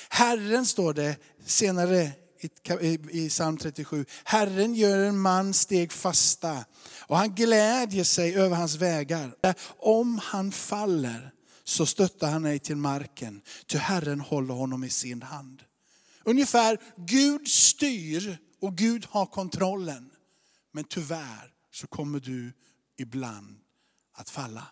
Herren 0.09 0.65
står 0.65 0.93
det 0.93 1.17
senare 1.45 2.11
i 3.11 3.29
psalm 3.29 3.57
37. 3.57 4.05
Herren 4.23 4.75
gör 4.75 4.97
en 4.97 5.19
man 5.19 5.53
steg 5.53 5.91
fasta 5.91 6.65
och 6.99 7.17
han 7.17 7.35
glädjer 7.35 8.03
sig 8.03 8.35
över 8.35 8.55
hans 8.55 8.75
vägar. 8.75 9.35
Om 9.77 10.17
han 10.23 10.51
faller 10.51 11.33
så 11.63 11.85
stöttar 11.85 12.31
han 12.31 12.45
ej 12.45 12.59
till 12.59 12.75
marken, 12.75 13.41
ty 13.65 13.77
Herren 13.77 14.19
håller 14.19 14.53
honom 14.53 14.83
i 14.83 14.89
sin 14.89 15.21
hand. 15.21 15.63
Ungefär, 16.23 16.77
Gud 16.97 17.47
styr 17.47 18.37
och 18.59 18.77
Gud 18.77 19.05
har 19.09 19.25
kontrollen. 19.25 20.09
Men 20.71 20.83
tyvärr 20.83 21.53
så 21.71 21.87
kommer 21.87 22.19
du 22.19 22.53
ibland 22.97 23.59
att 24.13 24.29
falla. 24.29 24.67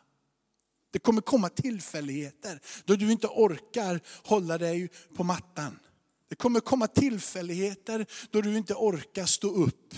Det 0.91 0.99
kommer 0.99 1.21
komma 1.21 1.49
tillfälligheter 1.49 2.59
då 2.85 2.95
du 2.95 3.11
inte 3.11 3.27
orkar 3.27 4.01
hålla 4.23 4.57
dig 4.57 4.89
på 5.15 5.23
mattan. 5.23 5.79
Det 6.27 6.35
kommer 6.35 6.59
komma 6.59 6.87
tillfälligheter 6.87 8.05
då 8.31 8.41
du 8.41 8.57
inte 8.57 8.73
orkar 8.73 9.25
stå 9.25 9.47
upp. 9.47 9.95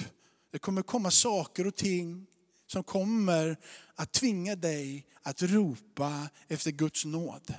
Det 0.51 0.59
kommer 0.59 0.81
komma 0.81 1.11
saker 1.11 1.67
och 1.67 1.75
ting 1.75 2.27
som 2.73 2.83
kommer 2.83 3.57
att 3.95 4.11
tvinga 4.11 4.55
dig 4.55 5.05
att 5.21 5.41
ropa 5.41 6.29
efter 6.47 6.71
Guds 6.71 7.05
nåd. 7.05 7.53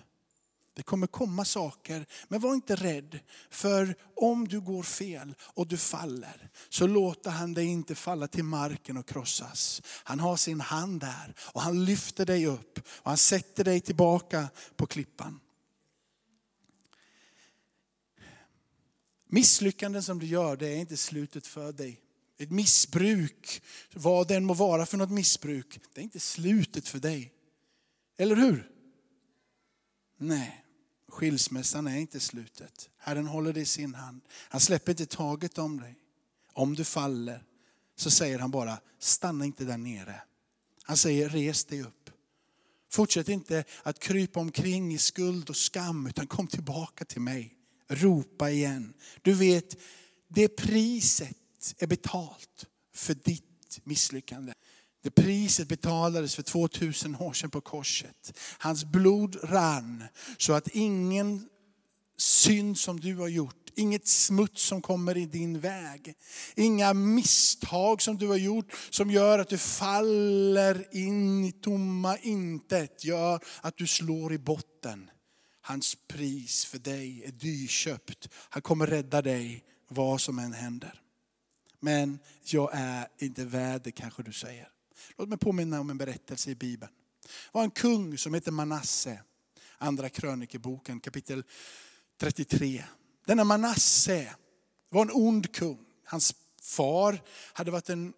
Det 0.75 0.83
kommer 0.83 1.07
komma 1.07 1.45
saker, 1.45 2.07
men 2.29 2.41
var 2.41 2.55
inte 2.55 2.75
rädd. 2.77 3.21
För 3.51 3.97
om 4.17 4.49
du 4.49 4.61
går 4.61 4.83
fel 4.83 5.35
och 5.41 5.67
du 5.67 5.77
faller, 5.77 6.51
så 6.69 6.87
låter 6.87 7.31
han 7.31 7.55
dig 7.55 7.67
inte 7.67 7.95
falla 7.95 8.29
till 8.29 8.45
marken 8.45 8.97
och 8.97 9.09
krossas. 9.09 9.83
Han 10.05 10.21
har 10.21 10.37
sin 10.37 10.61
hand 10.61 11.01
där 11.01 11.35
och 11.39 11.61
han 11.61 11.85
lyfter 11.85 12.27
dig 12.27 12.47
upp 12.47 12.79
och 12.79 13.11
han 13.11 13.17
sätter 13.17 13.65
dig 13.65 13.81
tillbaka 13.81 14.49
på 14.77 14.87
klippan. 14.87 15.41
Misslyckanden 19.27 20.03
som 20.03 20.19
du 20.19 20.27
gör, 20.27 20.57
det 20.57 20.69
är 20.69 20.77
inte 20.77 20.97
slutet 20.97 21.47
för 21.47 21.73
dig. 21.73 22.04
Ett 22.39 22.51
missbruk, 22.51 23.63
vad 23.95 24.29
det 24.29 24.37
än 24.37 24.45
må 24.45 24.55
vara 24.55 24.87
för 24.87 24.97
något 24.97 25.11
missbruk, 25.11 25.81
det 25.93 26.01
är 26.01 26.03
inte 26.03 26.21
slutet 26.21 26.89
för 26.89 26.99
dig. 26.99 27.33
Eller 28.17 28.37
hur? 28.37 28.71
Nej, 30.19 30.65
skilsmässan 31.09 31.87
är 31.87 31.97
inte 31.97 32.21
slutet. 32.21 32.91
Herren 32.99 33.27
håller 33.27 33.53
dig 33.53 33.63
i 33.63 33.67
sin 33.67 33.95
hand. 33.95 34.21
Han 34.31 34.61
släpper 34.61 34.93
inte 34.93 35.07
taget 35.07 35.59
om 35.59 35.81
dig. 35.81 35.99
Om 36.53 36.75
du 36.75 36.85
faller 36.85 37.45
så 37.97 38.11
säger 38.11 38.39
han 38.39 38.51
bara, 38.51 38.79
stanna 38.99 39.45
inte 39.45 39.65
där 39.65 39.79
nere. 39.79 40.23
Han 40.83 40.97
säger, 40.97 41.29
res 41.29 41.65
dig 41.65 41.83
upp. 41.83 42.11
Fortsätt 42.91 43.29
inte 43.29 43.65
att 43.83 43.99
krypa 43.99 44.41
omkring 44.41 44.95
i 44.95 44.99
skuld 44.99 45.51
och 45.51 45.57
skam, 45.57 46.07
utan 46.07 46.27
kom 46.27 46.47
tillbaka 46.47 47.05
till 47.05 47.21
mig. 47.21 47.55
Ropa 47.89 48.51
igen. 48.51 48.95
Du 49.23 49.33
vet, 49.33 49.77
det 50.29 50.49
priset 50.49 51.37
är 51.79 51.87
betalt 51.87 52.67
för 52.95 53.15
ditt 53.15 53.81
misslyckande. 53.85 54.53
Det 55.03 55.11
priset 55.11 55.69
betalades 55.69 56.35
för 56.35 56.43
2000 56.43 57.17
år 57.17 57.33
sedan 57.33 57.51
på 57.51 57.61
korset. 57.61 58.39
Hans 58.59 58.85
blod 58.85 59.37
rann 59.43 60.05
så 60.39 60.53
att 60.53 60.69
ingen 60.69 61.49
synd 62.17 62.79
som 62.79 63.01
du 63.01 63.17
har 63.17 63.29
gjort, 63.29 63.71
inget 63.75 64.07
smuts 64.07 64.63
som 64.63 64.83
kommer 64.83 65.17
i 65.17 65.27
din 65.27 65.61
väg, 65.61 66.15
inga 66.55 66.95
misstag 66.95 68.03
som 68.03 68.19
du 68.19 68.27
har 68.27 68.37
gjort 68.37 68.73
som 68.91 69.11
gör 69.11 69.39
att 69.39 69.49
du 69.49 69.59
faller 69.59 70.97
in 70.97 71.45
i 71.45 71.53
tomma 71.53 72.19
intet, 72.19 73.05
gör 73.05 73.41
att 73.61 73.77
du 73.77 73.87
slår 73.87 74.33
i 74.33 74.39
botten. 74.39 75.11
Hans 75.61 75.97
pris 76.09 76.65
för 76.65 76.79
dig 76.79 77.25
är 77.25 77.33
dyrköpt. 77.33 78.29
Han 78.35 78.63
kommer 78.63 78.87
rädda 78.87 79.23
dig 79.23 79.65
vad 79.89 80.21
som 80.21 80.39
än 80.39 80.53
händer. 80.53 81.04
Men 81.85 82.19
jag 82.45 82.71
är 82.73 83.09
inte 83.19 83.45
värd 83.45 83.81
det 83.85 83.93
kanske 83.93 84.23
du 84.23 84.33
säger. 84.33 84.69
Låt 85.19 85.29
mig 85.29 85.39
påminna 85.39 85.81
om 85.81 85.91
en 85.91 85.99
berättelse 85.99 86.51
i 86.51 86.55
Bibeln. 86.55 86.93
Det 87.23 87.29
var 87.53 87.65
en 87.65 87.71
kung 87.71 88.19
som 88.19 88.35
hette 88.35 88.51
Manasse. 88.51 89.21
Andra 89.79 90.09
krönikeboken 90.09 91.01
kapitel 91.01 91.45
33. 92.21 92.85
Denna 93.27 93.45
Manasse 93.45 94.35
var 94.89 95.03
en 95.03 95.11
ond 95.13 95.55
kung. 95.55 95.79
Hans 96.05 96.35
far 96.63 97.23
hade 97.53 97.71
varit 97.71 97.91
en 97.91 98.13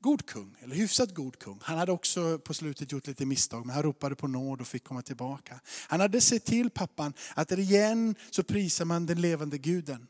god 0.00 0.26
kung, 0.26 0.56
eller 0.60 0.76
hyfsat 0.76 1.14
god 1.14 1.38
kung. 1.38 1.60
Han 1.62 1.78
hade 1.78 1.92
också 1.92 2.38
på 2.38 2.54
slutet 2.54 2.92
gjort 2.92 3.06
lite 3.06 3.26
misstag, 3.26 3.66
men 3.66 3.74
han 3.74 3.82
ropade 3.82 4.14
på 4.14 4.28
nåd 4.28 4.60
och 4.60 4.66
fick 4.66 4.84
komma 4.84 5.02
tillbaka. 5.02 5.60
Han 5.88 6.00
hade 6.00 6.20
sett 6.20 6.44
till 6.44 6.70
pappan 6.70 7.12
att 7.34 7.52
igen 7.52 8.14
så 8.30 8.42
prisar 8.42 8.84
man 8.84 9.06
den 9.06 9.20
levande 9.20 9.58
guden. 9.58 10.08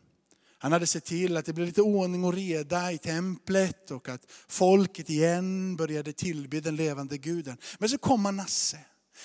Han 0.66 0.72
hade 0.72 0.86
sett 0.86 1.04
till 1.04 1.36
att 1.36 1.44
det 1.44 1.52
blev 1.52 1.66
lite 1.66 1.82
ordning 1.82 2.24
och 2.24 2.32
reda 2.32 2.92
i 2.92 2.98
templet 2.98 3.90
och 3.90 4.08
att 4.08 4.20
folket 4.48 5.10
igen 5.10 5.76
började 5.76 6.12
tillbe 6.12 6.60
den 6.60 6.76
levande 6.76 7.18
guden. 7.18 7.56
Men 7.78 7.88
så 7.88 7.98
kom 7.98 8.22
Manasse. 8.22 8.78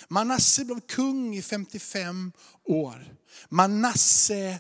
Manasse 0.08 0.66
blev 0.66 0.80
kung 0.80 1.36
i 1.36 1.42
55 1.42 2.32
år. 2.64 3.16
Manasse 3.50 4.60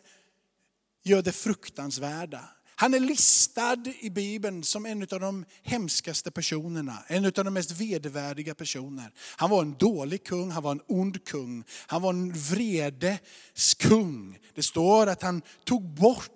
gör 1.03 1.21
det 1.21 1.31
fruktansvärda. 1.31 2.49
Han 2.75 2.93
är 2.93 2.99
listad 2.99 3.83
i 3.99 4.09
Bibeln 4.09 4.63
som 4.63 4.85
en 4.85 5.01
av 5.01 5.19
de 5.19 5.45
hemskaste 5.63 6.31
personerna, 6.31 7.03
en 7.07 7.25
av 7.25 7.31
de 7.31 7.53
mest 7.53 7.71
vedervärdiga 7.71 8.55
personer. 8.55 9.11
Han 9.17 9.49
var 9.49 9.61
en 9.61 9.75
dålig 9.79 10.23
kung, 10.23 10.51
han 10.51 10.63
var 10.63 10.71
en 10.71 10.81
ond 10.87 11.25
kung, 11.25 11.63
han 11.87 12.01
var 12.01 12.09
en 12.09 12.33
vredes 12.33 13.73
kung. 13.79 14.39
Det 14.55 14.63
står 14.63 15.07
att 15.07 15.21
han 15.21 15.41
tog 15.63 15.83
bort 15.83 16.31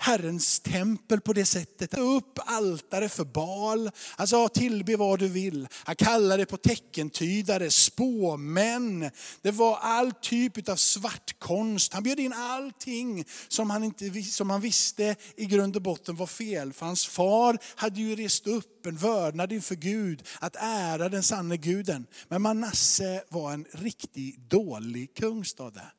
Herrens 0.00 0.60
tempel 0.60 1.20
på 1.20 1.32
det 1.32 1.44
sättet. 1.44 1.98
Upp 1.98 2.38
altare 2.46 3.08
för 3.08 3.24
bal. 3.24 3.90
Alltså 4.16 4.48
tillbe 4.48 4.96
vad 4.96 5.18
du 5.18 5.28
vill. 5.28 5.68
Han 5.72 5.96
kallade 5.96 6.42
det 6.42 6.46
på 6.46 6.56
teckentydare, 6.56 7.70
spåmän. 7.70 9.10
Det 9.42 9.50
var 9.50 9.76
all 9.76 10.12
typ 10.12 10.68
av 10.68 10.76
svartkonst. 10.76 11.92
Han 11.92 12.02
bjöd 12.02 12.20
in 12.20 12.32
allting 12.32 13.24
som 13.48 13.70
han, 13.70 13.84
inte, 13.84 14.22
som 14.22 14.50
han 14.50 14.60
visste 14.60 15.16
i 15.36 15.46
grund 15.46 15.76
och 15.76 15.82
botten 15.82 16.16
var 16.16 16.26
fel. 16.26 16.72
För 16.72 16.86
hans 16.86 17.06
far 17.06 17.58
hade 17.74 18.00
ju 18.00 18.16
rest 18.16 18.46
upp 18.46 18.86
en 18.86 18.96
vördnad 18.96 19.52
inför 19.52 19.74
Gud, 19.74 20.22
att 20.40 20.56
ära 20.60 21.08
den 21.08 21.22
sanne 21.22 21.56
guden. 21.56 22.06
Men 22.28 22.42
Manasse 22.42 23.22
var 23.28 23.52
en 23.52 23.66
riktigt 23.72 24.50
dålig 24.50 25.14
kung, 25.14 25.44
stod 25.44 25.74
det. 25.74 25.92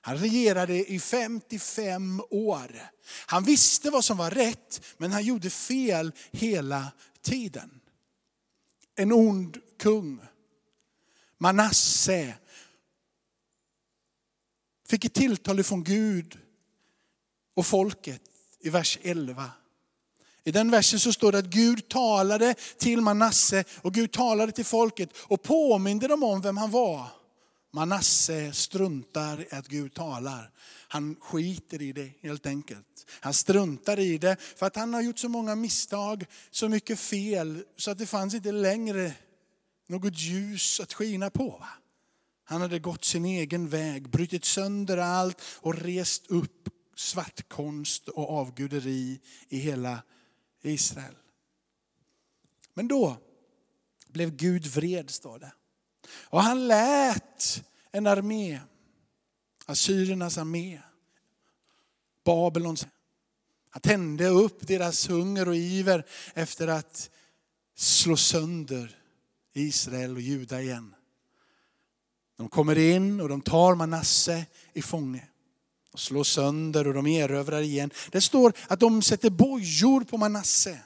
Han 0.00 0.18
regerade 0.18 0.92
i 0.92 1.00
55 1.00 2.22
år. 2.30 2.90
Han 3.26 3.44
visste 3.44 3.90
vad 3.90 4.04
som 4.04 4.16
var 4.16 4.30
rätt, 4.30 4.80
men 4.96 5.12
han 5.12 5.24
gjorde 5.24 5.50
fel 5.50 6.12
hela 6.30 6.92
tiden. 7.22 7.80
En 8.94 9.12
ond 9.12 9.58
kung. 9.78 10.20
Manasse 11.38 12.34
fick 14.88 15.04
ett 15.04 15.14
tilltal 15.14 15.64
från 15.64 15.84
Gud 15.84 16.38
och 17.54 17.66
folket 17.66 18.22
i 18.60 18.70
vers 18.70 18.98
11. 19.02 19.50
I 20.44 20.50
den 20.50 20.70
versen 20.70 21.00
så 21.00 21.12
står 21.12 21.32
det 21.32 21.38
att 21.38 21.44
Gud 21.44 21.88
talade 21.88 22.54
till 22.54 23.00
Manasse 23.00 23.64
och 23.82 23.94
Gud 23.94 24.12
talade 24.12 24.52
till 24.52 24.64
folket 24.64 25.10
och 25.16 25.42
påminde 25.42 26.08
dem 26.08 26.22
om 26.22 26.40
vem 26.40 26.56
han 26.56 26.70
var. 26.70 27.06
Manasse 27.70 28.52
struntar 28.52 29.40
i 29.40 29.54
att 29.54 29.68
Gud 29.68 29.94
talar. 29.94 30.50
Han 30.88 31.16
skiter 31.20 31.82
i 31.82 31.92
det 31.92 32.12
helt 32.22 32.46
enkelt. 32.46 33.06
Han 33.20 33.34
struntar 33.34 33.98
i 33.98 34.18
det 34.18 34.36
för 34.40 34.66
att 34.66 34.76
han 34.76 34.94
har 34.94 35.02
gjort 35.02 35.18
så 35.18 35.28
många 35.28 35.54
misstag, 35.54 36.24
så 36.50 36.68
mycket 36.68 37.00
fel 37.00 37.64
så 37.76 37.90
att 37.90 37.98
det 37.98 38.06
fanns 38.06 38.34
inte 38.34 38.52
längre 38.52 39.12
något 39.86 40.18
ljus 40.18 40.80
att 40.80 40.92
skina 40.92 41.30
på. 41.30 41.64
Han 42.44 42.60
hade 42.60 42.78
gått 42.78 43.04
sin 43.04 43.24
egen 43.24 43.68
väg, 43.68 44.10
brutit 44.10 44.44
sönder 44.44 44.98
allt 44.98 45.42
och 45.42 45.74
rest 45.74 46.26
upp 46.26 46.68
svartkonst 46.96 48.08
och 48.08 48.30
avguderi 48.30 49.20
i 49.48 49.58
hela 49.58 50.02
Israel. 50.62 51.14
Men 52.74 52.88
då 52.88 53.16
blev 54.08 54.36
Gud 54.36 54.66
vred, 54.66 55.10
står 55.10 55.38
det. 55.38 55.52
Och 56.10 56.42
han 56.42 56.68
lät 56.68 57.64
en 57.92 58.06
armé, 58.06 58.60
Assyriernas 59.66 60.38
armé, 60.38 60.80
Babylons, 62.24 62.86
han 63.70 63.80
tände 63.80 64.26
upp 64.26 64.66
deras 64.66 65.08
hunger 65.10 65.48
och 65.48 65.56
iver 65.56 66.06
efter 66.34 66.68
att 66.68 67.10
slå 67.74 68.16
sönder 68.16 68.96
Israel 69.52 70.14
och 70.14 70.20
Juda 70.20 70.62
igen. 70.62 70.94
De 72.36 72.48
kommer 72.48 72.78
in 72.78 73.20
och 73.20 73.28
de 73.28 73.40
tar 73.40 73.74
Manasse 73.74 74.46
i 74.72 74.82
fånge. 74.82 75.28
Och 75.92 76.00
slår 76.00 76.24
sönder 76.24 76.86
och 76.86 76.94
de 76.94 77.06
erövrar 77.06 77.60
igen. 77.60 77.90
Det 78.10 78.20
står 78.20 78.52
att 78.68 78.80
de 78.80 79.02
sätter 79.02 79.30
bojor 79.30 80.04
på 80.04 80.16
Manasse. 80.16 80.78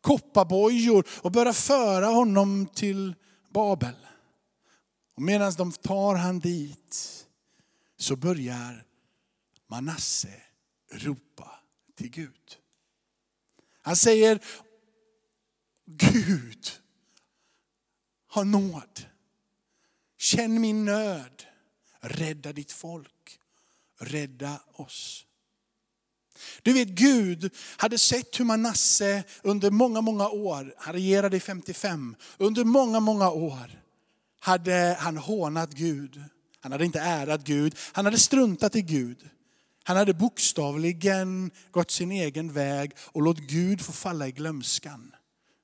Kopparbojor 0.00 1.04
och 1.10 1.32
börjar 1.32 1.52
föra 1.52 2.06
honom 2.06 2.66
till 2.66 3.14
Babel. 3.50 3.94
Och 5.18 5.22
medan 5.22 5.52
de 5.52 5.72
tar 5.72 6.14
han 6.14 6.38
dit 6.38 7.26
så 7.96 8.16
börjar 8.16 8.84
Manasse 9.66 10.42
ropa 10.90 11.60
till 11.94 12.10
Gud. 12.10 12.56
Han 13.82 13.96
säger, 13.96 14.40
Gud, 15.84 16.70
ha 18.30 18.44
nåd. 18.44 19.06
Känn 20.18 20.60
min 20.60 20.84
nöd. 20.84 21.44
Rädda 22.00 22.52
ditt 22.52 22.72
folk. 22.72 23.40
Rädda 23.98 24.60
oss. 24.72 25.26
Du 26.62 26.72
vet 26.72 26.88
Gud 26.88 27.54
hade 27.76 27.98
sett 27.98 28.40
hur 28.40 28.44
Manasse 28.44 29.24
under 29.42 29.70
många, 29.70 30.00
många 30.00 30.28
år, 30.28 30.74
han 30.78 30.92
regerade 30.94 31.36
i 31.36 31.40
55, 31.40 32.16
under 32.36 32.64
många, 32.64 33.00
många 33.00 33.30
år 33.30 33.87
hade 34.40 34.96
han 35.00 35.16
hånat 35.16 35.72
Gud. 35.72 36.22
Han 36.60 36.72
hade 36.72 36.84
inte 36.84 37.00
ärat 37.00 37.44
Gud, 37.44 37.76
han 37.92 38.04
hade 38.04 38.18
struntat 38.18 38.76
i 38.76 38.82
Gud. 38.82 39.30
Han 39.84 39.96
hade 39.96 40.14
bokstavligen 40.14 41.50
gått 41.70 41.90
sin 41.90 42.12
egen 42.12 42.52
väg 42.52 42.92
och 42.98 43.22
låt 43.22 43.38
Gud 43.38 43.80
få 43.80 43.92
falla 43.92 44.28
i 44.28 44.32
glömskan. 44.32 45.14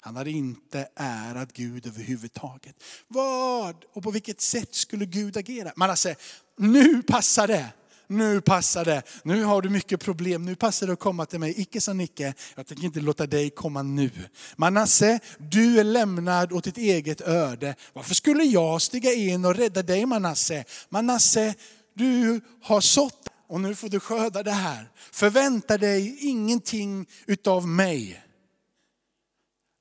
Han 0.00 0.16
hade 0.16 0.30
inte 0.30 0.88
ärat 0.96 1.52
Gud 1.52 1.86
överhuvudtaget. 1.86 2.82
Vad 3.08 3.84
och 3.92 4.02
på 4.02 4.10
vilket 4.10 4.40
sätt 4.40 4.74
skulle 4.74 5.06
Gud 5.06 5.36
agera? 5.36 5.72
Man 5.76 5.96
säger, 5.96 6.16
alltså, 6.16 6.34
nu 6.56 7.02
passar 7.02 7.46
det. 7.46 7.72
Nu 8.14 8.40
passar 8.40 8.84
det. 8.84 9.02
Nu 9.22 9.44
har 9.44 9.62
du 9.62 9.70
mycket 9.70 10.00
problem. 10.00 10.44
Nu 10.44 10.56
passar 10.56 10.86
det 10.86 10.92
att 10.92 10.98
komma 10.98 11.26
till 11.26 11.40
mig. 11.40 11.54
Icke 11.60 11.80
sa 11.80 11.92
Nicke, 11.92 12.34
jag 12.56 12.66
tänker 12.66 12.84
inte 12.84 13.00
låta 13.00 13.26
dig 13.26 13.50
komma 13.50 13.82
nu. 13.82 14.10
Manasse, 14.56 15.20
du 15.38 15.80
är 15.80 15.84
lämnad 15.84 16.52
åt 16.52 16.64
ditt 16.64 16.78
eget 16.78 17.20
öde. 17.20 17.74
Varför 17.92 18.14
skulle 18.14 18.44
jag 18.44 18.82
stiga 18.82 19.12
in 19.12 19.44
och 19.44 19.54
rädda 19.54 19.82
dig 19.82 20.06
Manasse? 20.06 20.64
Manasse, 20.88 21.54
du 21.94 22.40
har 22.62 22.80
sått 22.80 23.28
och 23.48 23.60
nu 23.60 23.74
får 23.74 23.88
du 23.88 24.00
skörda 24.00 24.42
det 24.42 24.50
här. 24.50 24.90
Förvänta 25.12 25.78
dig 25.78 26.16
ingenting 26.20 27.06
utav 27.26 27.68
mig. 27.68 28.24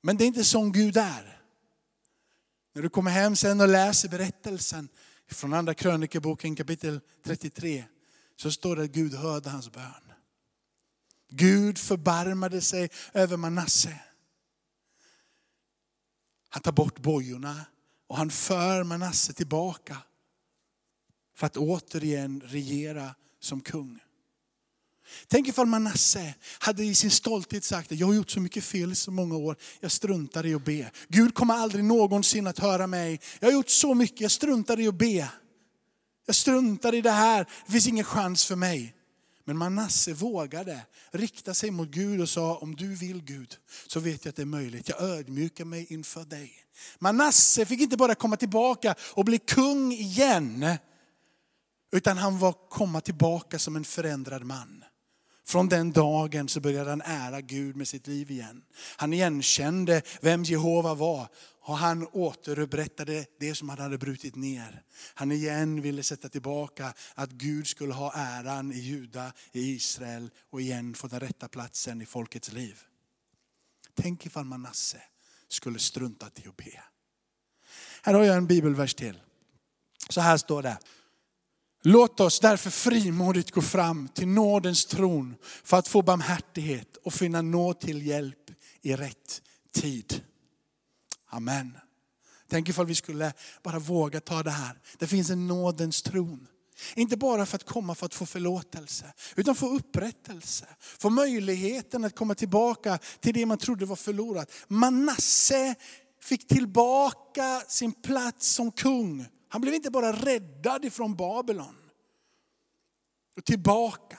Men 0.02 0.16
det 0.16 0.24
är 0.24 0.26
inte 0.26 0.44
som 0.44 0.72
Gud 0.72 0.96
är. 0.96 1.40
När 2.74 2.82
du 2.82 2.88
kommer 2.88 3.10
hem 3.10 3.36
sen 3.36 3.60
och 3.60 3.68
läser 3.68 4.08
berättelsen 4.08 4.88
från 5.30 5.52
andra 5.52 5.74
krönikeboken 5.74 6.56
kapitel 6.56 7.00
33 7.24 7.84
så 8.36 8.52
står 8.52 8.76
det 8.76 8.82
att 8.82 8.90
Gud 8.90 9.14
hörde 9.14 9.50
hans 9.50 9.72
bön. 9.72 10.12
Gud 11.30 11.78
förbarmade 11.78 12.60
sig 12.60 12.90
över 13.12 13.36
Manasse. 13.36 14.00
Han 16.48 16.62
tar 16.62 16.72
bort 16.72 16.98
bojorna 16.98 17.66
och 18.06 18.16
han 18.16 18.30
för 18.30 18.84
Manasse 18.84 19.32
tillbaka 19.32 19.98
för 21.36 21.46
att 21.46 21.56
återigen 21.56 22.40
regera 22.40 23.14
som 23.40 23.60
kung. 23.60 24.00
Tänk 25.28 25.48
ifall 25.48 25.66
Manasse 25.66 26.34
hade 26.58 26.84
i 26.84 26.94
sin 26.94 27.10
stolthet 27.10 27.64
sagt 27.64 27.92
att 27.92 27.98
jag 27.98 28.06
har 28.06 28.14
gjort 28.14 28.30
så 28.30 28.40
mycket 28.40 28.64
fel 28.64 28.92
i 28.92 28.94
så 28.94 29.10
många 29.10 29.36
år, 29.36 29.56
jag 29.80 29.92
struntar 29.92 30.46
i 30.46 30.54
att 30.54 30.64
be. 30.64 30.90
Gud 31.08 31.34
kommer 31.34 31.54
aldrig 31.54 31.84
någonsin 31.84 32.46
att 32.46 32.58
höra 32.58 32.86
mig. 32.86 33.20
Jag 33.40 33.48
har 33.48 33.52
gjort 33.52 33.68
så 33.68 33.94
mycket, 33.94 34.20
jag 34.20 34.30
struntar 34.30 34.80
i 34.80 34.88
att 34.88 34.94
be. 34.94 35.28
Jag 36.26 36.36
struntar 36.36 36.94
i 36.94 37.00
det 37.00 37.10
här, 37.10 37.46
det 37.66 37.72
finns 37.72 37.86
ingen 37.86 38.04
chans 38.04 38.44
för 38.44 38.56
mig. 38.56 38.94
Men 39.44 39.58
Manasse 39.58 40.12
vågade 40.12 40.80
rikta 41.10 41.54
sig 41.54 41.70
mot 41.70 41.88
Gud 41.88 42.20
och 42.20 42.28
sa, 42.28 42.56
om 42.56 42.76
du 42.76 42.94
vill 42.94 43.22
Gud, 43.24 43.56
så 43.86 44.00
vet 44.00 44.24
jag 44.24 44.30
att 44.30 44.36
det 44.36 44.42
är 44.42 44.46
möjligt. 44.46 44.88
Jag 44.88 45.02
ödmjukar 45.02 45.64
mig 45.64 45.86
inför 45.90 46.24
dig. 46.24 46.52
Manasse 46.98 47.66
fick 47.66 47.80
inte 47.80 47.96
bara 47.96 48.14
komma 48.14 48.36
tillbaka 48.36 48.94
och 49.00 49.24
bli 49.24 49.38
kung 49.38 49.92
igen, 49.92 50.66
utan 51.92 52.18
han 52.18 52.38
var 52.38 52.54
komma 52.70 53.00
tillbaka 53.00 53.58
som 53.58 53.76
en 53.76 53.84
förändrad 53.84 54.44
man. 54.44 54.84
Från 55.46 55.68
den 55.68 55.92
dagen 55.92 56.48
så 56.48 56.60
började 56.60 56.90
han 56.90 57.02
ära 57.04 57.40
Gud 57.40 57.76
med 57.76 57.88
sitt 57.88 58.06
liv 58.06 58.30
igen. 58.30 58.62
Han 58.96 59.12
igenkände 59.12 60.02
vem 60.20 60.44
Jehova 60.44 60.94
var 60.94 61.28
och 61.66 61.78
han 61.78 62.08
återupprättade 62.12 63.26
det 63.40 63.54
som 63.54 63.68
han 63.68 63.78
hade 63.78 63.98
brutit 63.98 64.36
ner. 64.36 64.82
Han 65.14 65.32
igen 65.32 65.80
ville 65.80 66.02
sätta 66.02 66.28
tillbaka 66.28 66.94
att 67.14 67.30
Gud 67.30 67.66
skulle 67.66 67.94
ha 67.94 68.12
äran 68.14 68.72
i 68.72 68.78
Juda, 68.78 69.32
i 69.52 69.60
Israel 69.60 70.30
och 70.50 70.60
igen 70.60 70.94
få 70.94 71.06
den 71.06 71.20
rätta 71.20 71.48
platsen 71.48 72.02
i 72.02 72.06
folkets 72.06 72.52
liv. 72.52 72.80
Tänk 73.94 74.26
ifall 74.26 74.44
Manasse 74.44 75.02
skulle 75.48 75.78
strunta 75.78 76.26
i 76.34 76.48
att 76.48 76.56
be. 76.56 76.82
Här 78.02 78.14
har 78.14 78.24
jag 78.24 78.36
en 78.36 78.46
bibelvers 78.46 78.94
till. 78.94 79.20
Så 80.08 80.20
här 80.20 80.36
står 80.36 80.62
det. 80.62 80.78
Låt 81.82 82.20
oss 82.20 82.40
därför 82.40 82.70
frimodigt 82.70 83.50
gå 83.50 83.62
fram 83.62 84.08
till 84.08 84.28
nådens 84.28 84.86
tron 84.86 85.36
för 85.42 85.76
att 85.76 85.88
få 85.88 86.02
barmhärtighet 86.02 86.96
och 86.96 87.14
finna 87.14 87.42
nåd 87.42 87.80
till 87.80 88.06
hjälp 88.06 88.50
i 88.82 88.96
rätt 88.96 89.42
tid. 89.72 90.22
Amen. 91.34 91.78
Tänk 92.48 92.68
ifall 92.68 92.86
vi 92.86 92.94
skulle 92.94 93.32
bara 93.62 93.78
våga 93.78 94.20
ta 94.20 94.42
det 94.42 94.50
här. 94.50 94.80
Det 94.98 95.06
finns 95.06 95.30
en 95.30 95.46
nådens 95.46 96.02
tron. 96.02 96.48
Inte 96.94 97.16
bara 97.16 97.46
för 97.46 97.56
att 97.56 97.64
komma 97.64 97.94
för 97.94 98.06
att 98.06 98.14
få 98.14 98.26
förlåtelse, 98.26 99.12
utan 99.36 99.54
få 99.54 99.68
upprättelse. 99.68 100.66
Få 100.78 101.10
möjligheten 101.10 102.04
att 102.04 102.16
komma 102.16 102.34
tillbaka 102.34 102.98
till 103.20 103.34
det 103.34 103.46
man 103.46 103.58
trodde 103.58 103.86
var 103.86 103.96
förlorat. 103.96 104.52
Manasse 104.68 105.74
fick 106.20 106.48
tillbaka 106.48 107.62
sin 107.68 107.92
plats 107.92 108.48
som 108.48 108.72
kung. 108.72 109.26
Han 109.48 109.60
blev 109.60 109.74
inte 109.74 109.90
bara 109.90 110.12
räddad 110.12 110.84
ifrån 110.84 111.16
Babylon 111.16 111.76
och 113.36 113.44
tillbaka. 113.44 114.18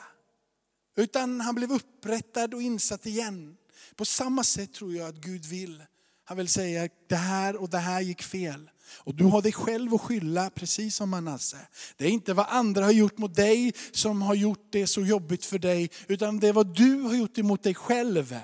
Utan 0.98 1.42
han 1.42 1.56
blev 1.56 1.72
upprättad 1.72 2.54
och 2.54 2.62
insatt 2.62 3.06
igen. 3.06 3.58
På 3.96 4.06
samma 4.06 4.44
sätt 4.44 4.74
tror 4.74 4.94
jag 4.94 5.10
att 5.10 5.16
Gud 5.16 5.46
vill. 5.46 5.84
Han 6.26 6.38
vill 6.38 6.48
säga 6.48 6.90
det 7.08 7.16
här 7.16 7.56
och 7.56 7.70
det 7.70 7.78
här 7.78 8.02
gick 8.02 8.24
fel. 8.24 8.70
Och 8.98 9.16
du 9.16 9.24
har 9.24 9.42
dig 9.42 9.52
själv 9.52 9.94
att 9.94 10.02
skylla, 10.02 10.50
precis 10.50 10.96
som 10.96 11.10
Manasse. 11.10 11.58
Det 11.98 12.06
är 12.06 12.10
inte 12.10 12.34
vad 12.34 12.46
andra 12.50 12.84
har 12.84 12.92
gjort 12.92 13.18
mot 13.18 13.36
dig 13.36 13.74
som 13.92 14.22
har 14.22 14.36
gjort 14.36 14.68
det 14.70 14.88
så 14.88 15.02
jobbigt 15.02 15.46
för 15.46 15.60
dig, 15.60 15.90
utan 16.08 16.40
det 16.40 16.48
är 16.48 16.54
vad 16.54 16.76
du 16.76 17.02
har 17.02 17.16
gjort 17.16 17.38
emot 17.38 17.64
dig 17.64 17.76
själv 17.76 18.36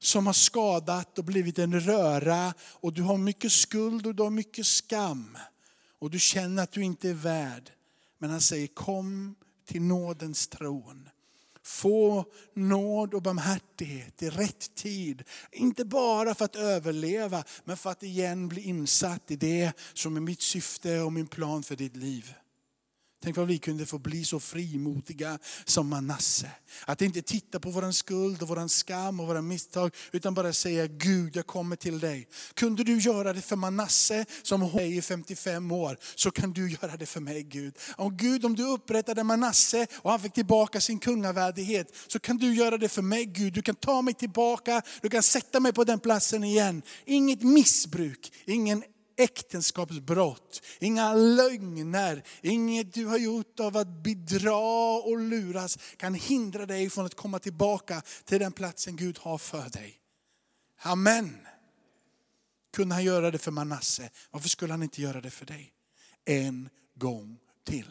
som 0.00 0.26
har 0.26 0.32
skadat 0.32 1.18
och 1.18 1.24
blivit 1.24 1.58
en 1.58 1.80
röra. 1.80 2.54
Och 2.60 2.92
du 2.92 3.02
har 3.02 3.18
mycket 3.18 3.52
skuld 3.52 4.06
och 4.06 4.14
du 4.14 4.22
har 4.22 4.30
mycket 4.30 4.66
skam. 4.66 5.38
Och 5.98 6.10
du 6.10 6.18
känner 6.18 6.62
att 6.62 6.72
du 6.72 6.82
inte 6.82 7.08
är 7.08 7.14
värd. 7.14 7.70
Men 8.18 8.30
han 8.30 8.40
säger 8.40 8.66
kom 8.66 9.34
till 9.66 9.82
nådens 9.82 10.48
tron. 10.48 11.08
Få 11.68 12.24
nåd 12.54 13.14
och 13.14 13.22
barmhärtighet 13.22 14.22
i 14.22 14.30
rätt 14.30 14.74
tid. 14.74 15.22
Inte 15.52 15.84
bara 15.84 16.34
för 16.34 16.44
att 16.44 16.56
överleva, 16.56 17.44
men 17.64 17.76
för 17.76 17.90
att 17.90 18.02
igen 18.02 18.48
bli 18.48 18.60
insatt 18.60 19.30
i 19.30 19.36
det 19.36 19.72
som 19.94 20.16
är 20.16 20.20
mitt 20.20 20.42
syfte 20.42 21.00
och 21.00 21.12
min 21.12 21.26
plan 21.26 21.62
för 21.62 21.76
ditt 21.76 21.96
liv. 21.96 22.34
Tänk 23.22 23.36
vad 23.36 23.46
vi 23.46 23.58
kunde 23.58 23.86
få 23.86 23.98
bli 23.98 24.24
så 24.24 24.40
frimodiga 24.40 25.38
som 25.64 25.88
Manasse. 25.88 26.50
Att 26.84 27.02
inte 27.02 27.22
titta 27.22 27.60
på 27.60 27.70
våran 27.70 27.92
skuld 27.92 28.42
och 28.42 28.48
våran 28.48 28.68
skam 28.68 29.20
och 29.20 29.26
våra 29.26 29.42
misstag, 29.42 29.94
utan 30.12 30.34
bara 30.34 30.52
säga 30.52 30.86
Gud, 30.86 31.36
jag 31.36 31.46
kommer 31.46 31.76
till 31.76 32.00
dig. 32.00 32.28
Kunde 32.54 32.84
du 32.84 32.98
göra 32.98 33.32
det 33.32 33.40
för 33.40 33.56
Manasse 33.56 34.24
som 34.42 34.62
hon 34.62 34.80
är 34.80 34.86
i 34.86 35.02
55 35.02 35.72
år, 35.72 35.98
så 36.14 36.30
kan 36.30 36.52
du 36.52 36.70
göra 36.70 36.96
det 36.96 37.06
för 37.06 37.20
mig 37.20 37.42
Gud. 37.42 37.74
Om 37.96 38.16
Gud, 38.16 38.44
om 38.44 38.56
du 38.56 38.64
upprättade 38.64 39.24
Manasse 39.24 39.86
och 39.94 40.10
han 40.10 40.20
fick 40.20 40.32
tillbaka 40.32 40.80
sin 40.80 40.98
kungavärdighet, 40.98 41.96
så 42.06 42.18
kan 42.18 42.36
du 42.36 42.54
göra 42.54 42.78
det 42.78 42.88
för 42.88 43.02
mig 43.02 43.24
Gud. 43.24 43.52
Du 43.52 43.62
kan 43.62 43.74
ta 43.74 44.02
mig 44.02 44.14
tillbaka, 44.14 44.82
du 45.02 45.08
kan 45.08 45.22
sätta 45.22 45.60
mig 45.60 45.72
på 45.72 45.84
den 45.84 46.00
platsen 46.00 46.44
igen. 46.44 46.82
Inget 47.04 47.42
missbruk, 47.42 48.32
ingen 48.46 48.84
äktenskapsbrott, 49.18 50.62
inga 50.80 51.14
lögner, 51.14 52.22
inget 52.42 52.94
du 52.94 53.06
har 53.06 53.18
gjort 53.18 53.60
av 53.60 53.76
att 53.76 53.88
bedra 53.88 54.56
och 54.98 55.18
luras 55.18 55.78
kan 55.96 56.14
hindra 56.14 56.66
dig 56.66 56.90
från 56.90 57.06
att 57.06 57.14
komma 57.14 57.38
tillbaka 57.38 58.02
till 58.24 58.40
den 58.40 58.52
platsen 58.52 58.96
Gud 58.96 59.18
har 59.18 59.38
för 59.38 59.70
dig. 59.70 60.00
Amen. 60.80 61.36
Kunde 62.72 62.94
han 62.94 63.04
göra 63.04 63.30
det 63.30 63.38
för 63.38 63.50
Manasse, 63.50 64.10
varför 64.30 64.48
skulle 64.48 64.72
han 64.72 64.82
inte 64.82 65.02
göra 65.02 65.20
det 65.20 65.30
för 65.30 65.46
dig? 65.46 65.72
En 66.24 66.68
gång 66.94 67.38
till. 67.64 67.90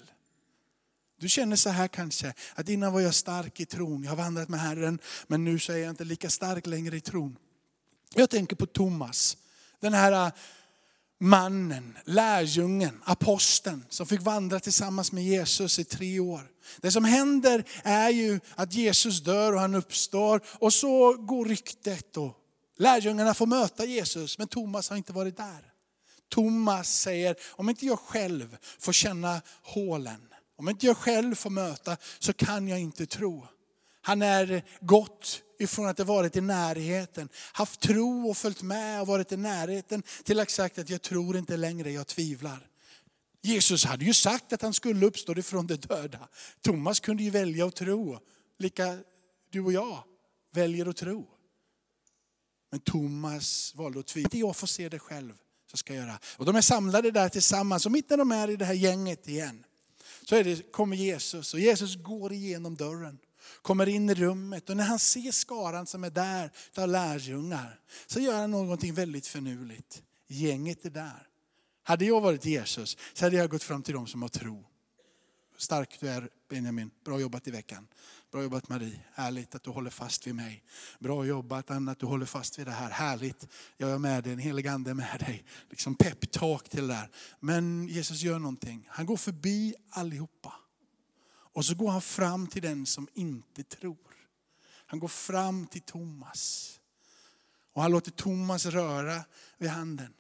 Du 1.19 1.29
känner 1.29 1.55
så 1.55 1.69
här 1.69 1.87
kanske, 1.87 2.33
att 2.55 2.69
innan 2.69 2.93
var 2.93 3.01
jag 3.01 3.15
stark 3.15 3.59
i 3.59 3.65
tron, 3.65 4.03
jag 4.03 4.11
har 4.11 4.17
vandrat 4.17 4.49
med 4.49 4.59
Herren, 4.59 4.99
men 5.27 5.43
nu 5.43 5.59
så 5.59 5.73
är 5.73 5.77
jag 5.77 5.89
inte 5.89 6.03
lika 6.03 6.29
stark 6.29 6.65
längre 6.65 6.97
i 6.97 7.01
tron. 7.01 7.37
Jag 8.13 8.29
tänker 8.29 8.55
på 8.55 8.65
Thomas, 8.65 9.37
den 9.79 9.93
här 9.93 10.31
mannen, 11.19 11.97
lärjungen, 12.05 13.01
aposteln 13.03 13.85
som 13.89 14.07
fick 14.07 14.21
vandra 14.21 14.59
tillsammans 14.59 15.11
med 15.11 15.23
Jesus 15.23 15.79
i 15.79 15.83
tre 15.83 16.19
år. 16.19 16.41
Det 16.81 16.91
som 16.91 17.05
händer 17.05 17.63
är 17.83 18.09
ju 18.09 18.39
att 18.55 18.73
Jesus 18.73 19.23
dör 19.23 19.53
och 19.53 19.59
han 19.59 19.75
uppstår 19.75 20.41
och 20.53 20.73
så 20.73 21.13
går 21.13 21.45
ryktet 21.45 22.17
och 22.17 22.33
lärjungarna 22.77 23.33
får 23.33 23.45
möta 23.45 23.85
Jesus 23.85 24.37
men 24.37 24.47
Thomas 24.47 24.89
har 24.89 24.97
inte 24.97 25.13
varit 25.13 25.37
där. 25.37 25.73
Thomas 26.29 26.99
säger, 26.99 27.35
om 27.51 27.69
inte 27.69 27.85
jag 27.85 27.99
själv 27.99 28.57
får 28.79 28.93
känna 28.93 29.41
hålen, 29.63 30.21
om 30.57 30.69
inte 30.69 30.85
jag 30.85 30.97
själv 30.97 31.35
får 31.35 31.49
möta 31.49 31.97
så 32.19 32.33
kan 32.33 32.67
jag 32.67 32.79
inte 32.79 33.05
tro. 33.05 33.47
Han 34.01 34.21
är 34.21 34.63
gott, 34.81 35.41
ifrån 35.59 35.87
att 35.87 35.97
ha 35.97 36.05
varit 36.05 36.35
i 36.35 36.41
närheten, 36.41 37.29
haft 37.53 37.79
tro 37.79 38.29
och 38.29 38.37
följt 38.37 38.61
med 38.61 39.01
och 39.01 39.07
varit 39.07 39.31
i 39.31 39.37
närheten 39.37 40.03
till 40.23 40.39
att 40.39 40.51
sagt 40.51 40.77
att 40.77 40.89
jag 40.89 41.01
tror 41.01 41.37
inte 41.37 41.57
längre, 41.57 41.91
jag 41.91 42.07
tvivlar. 42.07 42.67
Jesus 43.41 43.85
hade 43.85 44.05
ju 44.05 44.13
sagt 44.13 44.53
att 44.53 44.61
han 44.61 44.73
skulle 44.73 45.05
uppstå 45.05 45.33
ifrån 45.33 45.67
de 45.67 45.75
döda. 45.75 46.27
Thomas 46.61 46.99
kunde 46.99 47.23
ju 47.23 47.29
välja 47.29 47.65
att 47.65 47.75
tro, 47.75 48.19
lika 48.59 48.99
du 49.49 49.61
och 49.61 49.73
jag 49.73 50.03
väljer 50.53 50.85
att 50.85 50.97
tro. 50.97 51.27
Men 52.71 52.79
Thomas 52.79 53.75
valde 53.75 53.99
att 53.99 54.07
tvivla. 54.07 54.25
Inte 54.25 54.39
jag 54.39 54.55
får 54.55 54.67
se 54.67 54.89
det 54.89 54.99
själv, 54.99 55.33
så 55.71 55.77
ska 55.77 55.93
jag 55.93 56.03
göra. 56.03 56.19
Och 56.37 56.45
de 56.45 56.55
är 56.55 56.61
samlade 56.61 57.11
där 57.11 57.29
tillsammans 57.29 57.85
och 57.85 57.91
mitt 57.91 58.09
när 58.09 58.17
de 58.17 58.31
är 58.31 58.49
i 58.49 58.55
det 58.55 58.65
här 58.65 58.73
gänget 58.73 59.27
igen, 59.27 59.63
så 60.23 60.35
är 60.35 60.43
det, 60.43 60.71
kommer 60.71 60.95
Jesus 60.95 61.53
och 61.53 61.59
Jesus 61.59 61.95
går 61.95 62.33
igenom 62.33 62.75
dörren 62.75 63.19
kommer 63.61 63.89
in 63.89 64.09
i 64.09 64.13
rummet 64.13 64.69
och 64.69 64.77
när 64.77 64.83
han 64.83 64.99
ser 64.99 65.31
skaran 65.31 65.87
som 65.87 66.03
är 66.03 66.09
där 66.09 66.51
av 66.77 66.87
lärjungar 66.87 67.79
så 68.07 68.19
gör 68.19 68.39
han 68.41 68.51
någonting 68.51 68.93
väldigt 68.93 69.27
förnuligt. 69.27 70.03
Gänget 70.27 70.85
är 70.85 70.89
där. 70.89 71.27
Hade 71.83 72.05
jag 72.05 72.21
varit 72.21 72.45
Jesus 72.45 72.97
så 73.13 73.25
hade 73.25 73.35
jag 73.35 73.49
gått 73.49 73.63
fram 73.63 73.83
till 73.83 73.93
dem 73.93 74.07
som 74.07 74.21
har 74.21 74.29
tro. 74.29 74.65
Stark 75.57 75.97
du 75.99 76.09
är 76.09 76.29
Benjamin, 76.49 76.91
bra 77.05 77.19
jobbat 77.19 77.47
i 77.47 77.51
veckan. 77.51 77.87
Bra 78.31 78.43
jobbat 78.43 78.69
Marie, 78.69 78.99
härligt 79.13 79.55
att 79.55 79.63
du 79.63 79.69
håller 79.69 79.89
fast 79.89 80.27
vid 80.27 80.35
mig. 80.35 80.63
Bra 80.99 81.25
jobbat 81.25 81.71
Anna 81.71 81.91
att 81.91 81.99
du 81.99 82.05
håller 82.05 82.25
fast 82.25 82.59
vid 82.59 82.67
det 82.67 82.71
här, 82.71 82.89
härligt. 82.89 83.47
Jag 83.77 83.89
är 83.89 83.97
med 83.97 84.23
dig, 84.23 84.33
en 84.33 84.39
helig 84.39 84.67
ande 84.67 84.89
är 84.89 84.93
med 84.93 85.19
dig. 85.19 85.45
Liksom 85.69 85.95
peptalk 85.95 86.69
till 86.69 86.87
det 86.87 86.93
där. 86.93 87.09
Men 87.39 87.87
Jesus 87.87 88.21
gör 88.21 88.39
någonting, 88.39 88.87
han 88.89 89.05
går 89.05 89.17
förbi 89.17 89.75
allihopa. 89.89 90.53
Och 91.57 91.65
så 91.65 91.75
går 91.75 91.91
han 91.91 92.01
fram 92.01 92.47
till 92.47 92.61
den 92.61 92.85
som 92.85 93.07
inte 93.13 93.63
tror. 93.63 94.15
Han 94.67 94.99
går 94.99 95.07
fram 95.07 95.67
till 95.67 95.81
Thomas. 95.81 96.73
Och 97.73 97.81
han 97.81 97.91
låter 97.91 98.11
Thomas 98.11 98.65
röra 98.65 99.25
vid 99.57 99.69
handen. 99.69 100.13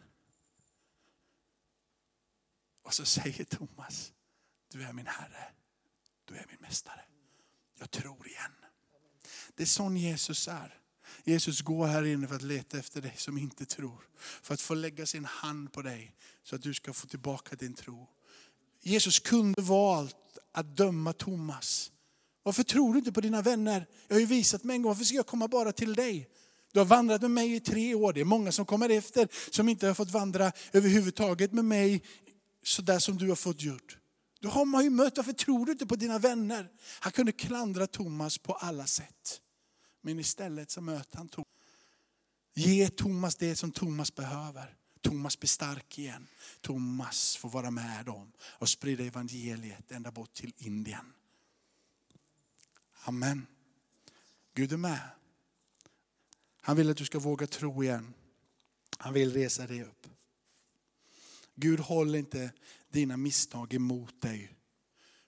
Och 2.83 2.93
så 2.93 3.05
säger 3.05 3.43
Thomas, 3.43 4.13
du 4.71 4.83
är 4.83 4.93
min 4.93 5.07
Herre, 5.07 5.51
du 6.25 6.35
är 6.35 6.45
min 6.49 6.57
Mästare. 6.61 7.01
Jag 7.79 7.91
tror 7.91 8.27
igen. 8.27 8.55
Det 9.55 9.63
är 9.63 9.67
sån 9.67 9.97
Jesus 9.97 10.47
är. 10.47 10.81
Jesus 11.23 11.61
går 11.61 11.87
här 11.87 12.05
inne 12.05 12.27
för 12.27 12.35
att 12.35 12.41
leta 12.41 12.79
efter 12.79 13.01
dig 13.01 13.13
som 13.17 13.37
inte 13.37 13.65
tror. 13.65 14.09
För 14.17 14.53
att 14.53 14.61
få 14.61 14.73
lägga 14.73 15.05
sin 15.05 15.25
hand 15.25 15.73
på 15.73 15.81
dig 15.81 16.15
så 16.43 16.55
att 16.55 16.61
du 16.61 16.73
ska 16.73 16.93
få 16.93 17.07
tillbaka 17.07 17.55
din 17.55 17.73
tro. 17.73 18.07
Jesus 18.81 19.19
kunde 19.19 19.61
valt 19.61 20.37
att 20.57 20.77
döma 20.77 21.13
Thomas. 21.13 21.91
Varför 22.43 22.63
tror 22.63 22.93
du 22.93 22.99
inte 22.99 23.11
på 23.11 23.21
dina 23.21 23.41
vänner? 23.41 23.87
Jag 24.07 24.15
har 24.15 24.19
ju 24.19 24.25
visat 24.25 24.63
mig 24.63 24.75
en 24.75 24.81
gång, 24.81 24.89
varför 24.89 25.03
ska 25.03 25.15
jag 25.15 25.27
komma 25.27 25.47
bara 25.47 25.71
till 25.71 25.93
dig? 25.93 26.29
Du 26.73 26.79
har 26.79 26.85
vandrat 26.85 27.21
med 27.21 27.31
mig 27.31 27.55
i 27.55 27.59
tre 27.59 27.95
år, 27.95 28.13
det 28.13 28.21
är 28.21 28.25
många 28.25 28.51
som 28.51 28.65
kommer 28.65 28.89
efter 28.89 29.27
som 29.51 29.69
inte 29.69 29.87
har 29.87 29.93
fått 29.93 30.11
vandra 30.11 30.51
överhuvudtaget 30.71 31.53
med 31.53 31.65
mig 31.65 32.03
så 32.63 32.81
där 32.81 32.99
som 32.99 33.17
du 33.17 33.29
har 33.29 33.35
fått 33.35 33.61
gjort. 33.61 33.97
Då 34.39 34.49
har 34.49 34.65
man 34.65 34.83
ju 34.83 34.89
mött, 34.89 35.17
varför 35.17 35.33
tror 35.33 35.65
du 35.65 35.71
inte 35.71 35.85
på 35.85 35.95
dina 35.95 36.19
vänner? 36.19 36.69
Han 36.99 37.11
kunde 37.11 37.31
klandra 37.31 37.87
Thomas 37.87 38.37
på 38.37 38.53
alla 38.53 38.87
sätt. 38.87 39.41
Men 40.01 40.19
istället 40.19 40.71
så 40.71 40.81
möter 40.81 41.17
han 41.17 41.29
Thomas. 41.29 41.47
Ge 42.55 42.89
Thomas 42.89 43.35
det 43.35 43.55
som 43.55 43.71
Thomas 43.71 44.15
behöver. 44.15 44.76
Thomas 45.01 45.39
blir 45.39 45.47
stark 45.47 45.99
igen. 45.99 46.27
Thomas 46.61 47.35
får 47.35 47.49
vara 47.49 47.71
med 47.71 48.05
dem 48.05 48.31
och 48.41 48.69
sprida 48.69 49.03
evangeliet 49.03 49.91
ända 49.91 50.11
bort 50.11 50.33
till 50.33 50.53
Indien. 50.57 51.13
Amen. 53.03 53.47
Gud 54.53 54.73
är 54.73 54.77
med. 54.77 55.09
Han 56.61 56.75
vill 56.75 56.89
att 56.89 56.97
du 56.97 57.05
ska 57.05 57.19
våga 57.19 57.47
tro 57.47 57.83
igen. 57.83 58.13
Han 58.97 59.13
vill 59.13 59.33
resa 59.33 59.67
dig 59.67 59.83
upp. 59.83 60.07
Gud 61.55 61.79
håller 61.79 62.19
inte 62.19 62.51
dina 62.89 63.17
misstag 63.17 63.73
emot 63.73 64.21
dig. 64.21 64.53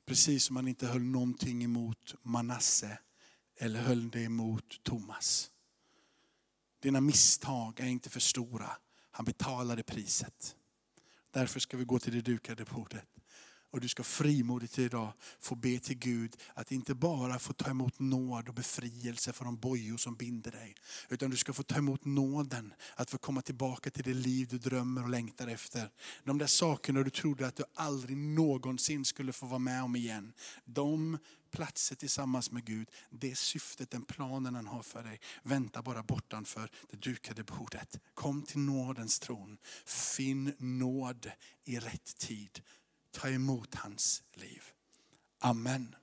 Precis 0.05 0.43
som 0.43 0.55
han 0.55 0.67
inte 0.67 0.87
höll 0.87 1.01
någonting 1.01 1.63
emot 1.63 2.15
Manasse 2.21 2.99
eller 3.57 3.81
höll 3.81 4.09
det 4.09 4.21
emot 4.21 4.83
Thomas. 4.83 5.51
Dina 6.79 7.01
misstag 7.01 7.79
är 7.79 7.85
inte 7.85 8.09
för 8.09 8.19
stora. 8.19 8.77
Han 9.11 9.25
betalade 9.25 9.83
priset. 9.83 10.55
Därför 11.31 11.59
ska 11.59 11.77
vi 11.77 11.83
gå 11.83 11.99
till 11.99 12.13
det 12.13 12.21
dukade 12.21 12.65
bordet. 12.65 13.18
Och 13.71 13.81
du 13.81 13.87
ska 13.87 14.03
frimodigt 14.03 14.79
idag 14.79 15.13
få 15.39 15.55
be 15.55 15.79
till 15.79 15.97
Gud 15.97 16.35
att 16.53 16.71
inte 16.71 16.95
bara 16.95 17.39
få 17.39 17.53
ta 17.53 17.69
emot 17.69 17.99
nåd 17.99 18.47
och 18.49 18.53
befrielse 18.53 19.33
från 19.33 19.45
de 19.45 19.57
bojor 19.57 19.97
som 19.97 20.15
binder 20.15 20.51
dig. 20.51 20.75
Utan 21.09 21.29
du 21.29 21.37
ska 21.37 21.53
få 21.53 21.63
ta 21.63 21.77
emot 21.77 22.05
nåden 22.05 22.73
att 22.95 23.09
få 23.09 23.17
komma 23.17 23.41
tillbaka 23.41 23.89
till 23.89 24.03
det 24.03 24.13
liv 24.13 24.47
du 24.47 24.57
drömmer 24.57 25.03
och 25.03 25.09
längtar 25.09 25.47
efter. 25.47 25.89
De 26.23 26.37
där 26.37 26.47
sakerna 26.47 27.03
du 27.03 27.09
trodde 27.09 27.47
att 27.47 27.55
du 27.55 27.63
aldrig 27.73 28.17
någonsin 28.17 29.05
skulle 29.05 29.33
få 29.33 29.45
vara 29.45 29.59
med 29.59 29.83
om 29.83 29.95
igen. 29.95 30.33
De 30.65 31.17
platser 31.51 31.95
tillsammans 31.95 32.51
med 32.51 32.65
Gud, 32.65 32.89
det 33.09 33.37
syftet, 33.37 33.91
den 33.91 34.03
planen 34.03 34.55
han 34.55 34.67
har 34.67 34.83
för 34.83 35.03
dig, 35.03 35.19
väntar 35.43 35.81
bara 35.81 36.03
bortanför 36.03 36.71
det 36.89 36.97
dukade 36.97 37.43
bordet. 37.43 37.99
Kom 38.13 38.41
till 38.41 38.59
nådens 38.59 39.19
tron, 39.19 39.57
finn 39.85 40.53
nåd 40.57 41.31
i 41.65 41.79
rätt 41.79 42.17
tid. 42.17 42.61
Ta 43.11 43.27
emot 43.29 43.75
hans 43.75 44.23
liv. 44.35 44.63
Amen. 45.41 45.95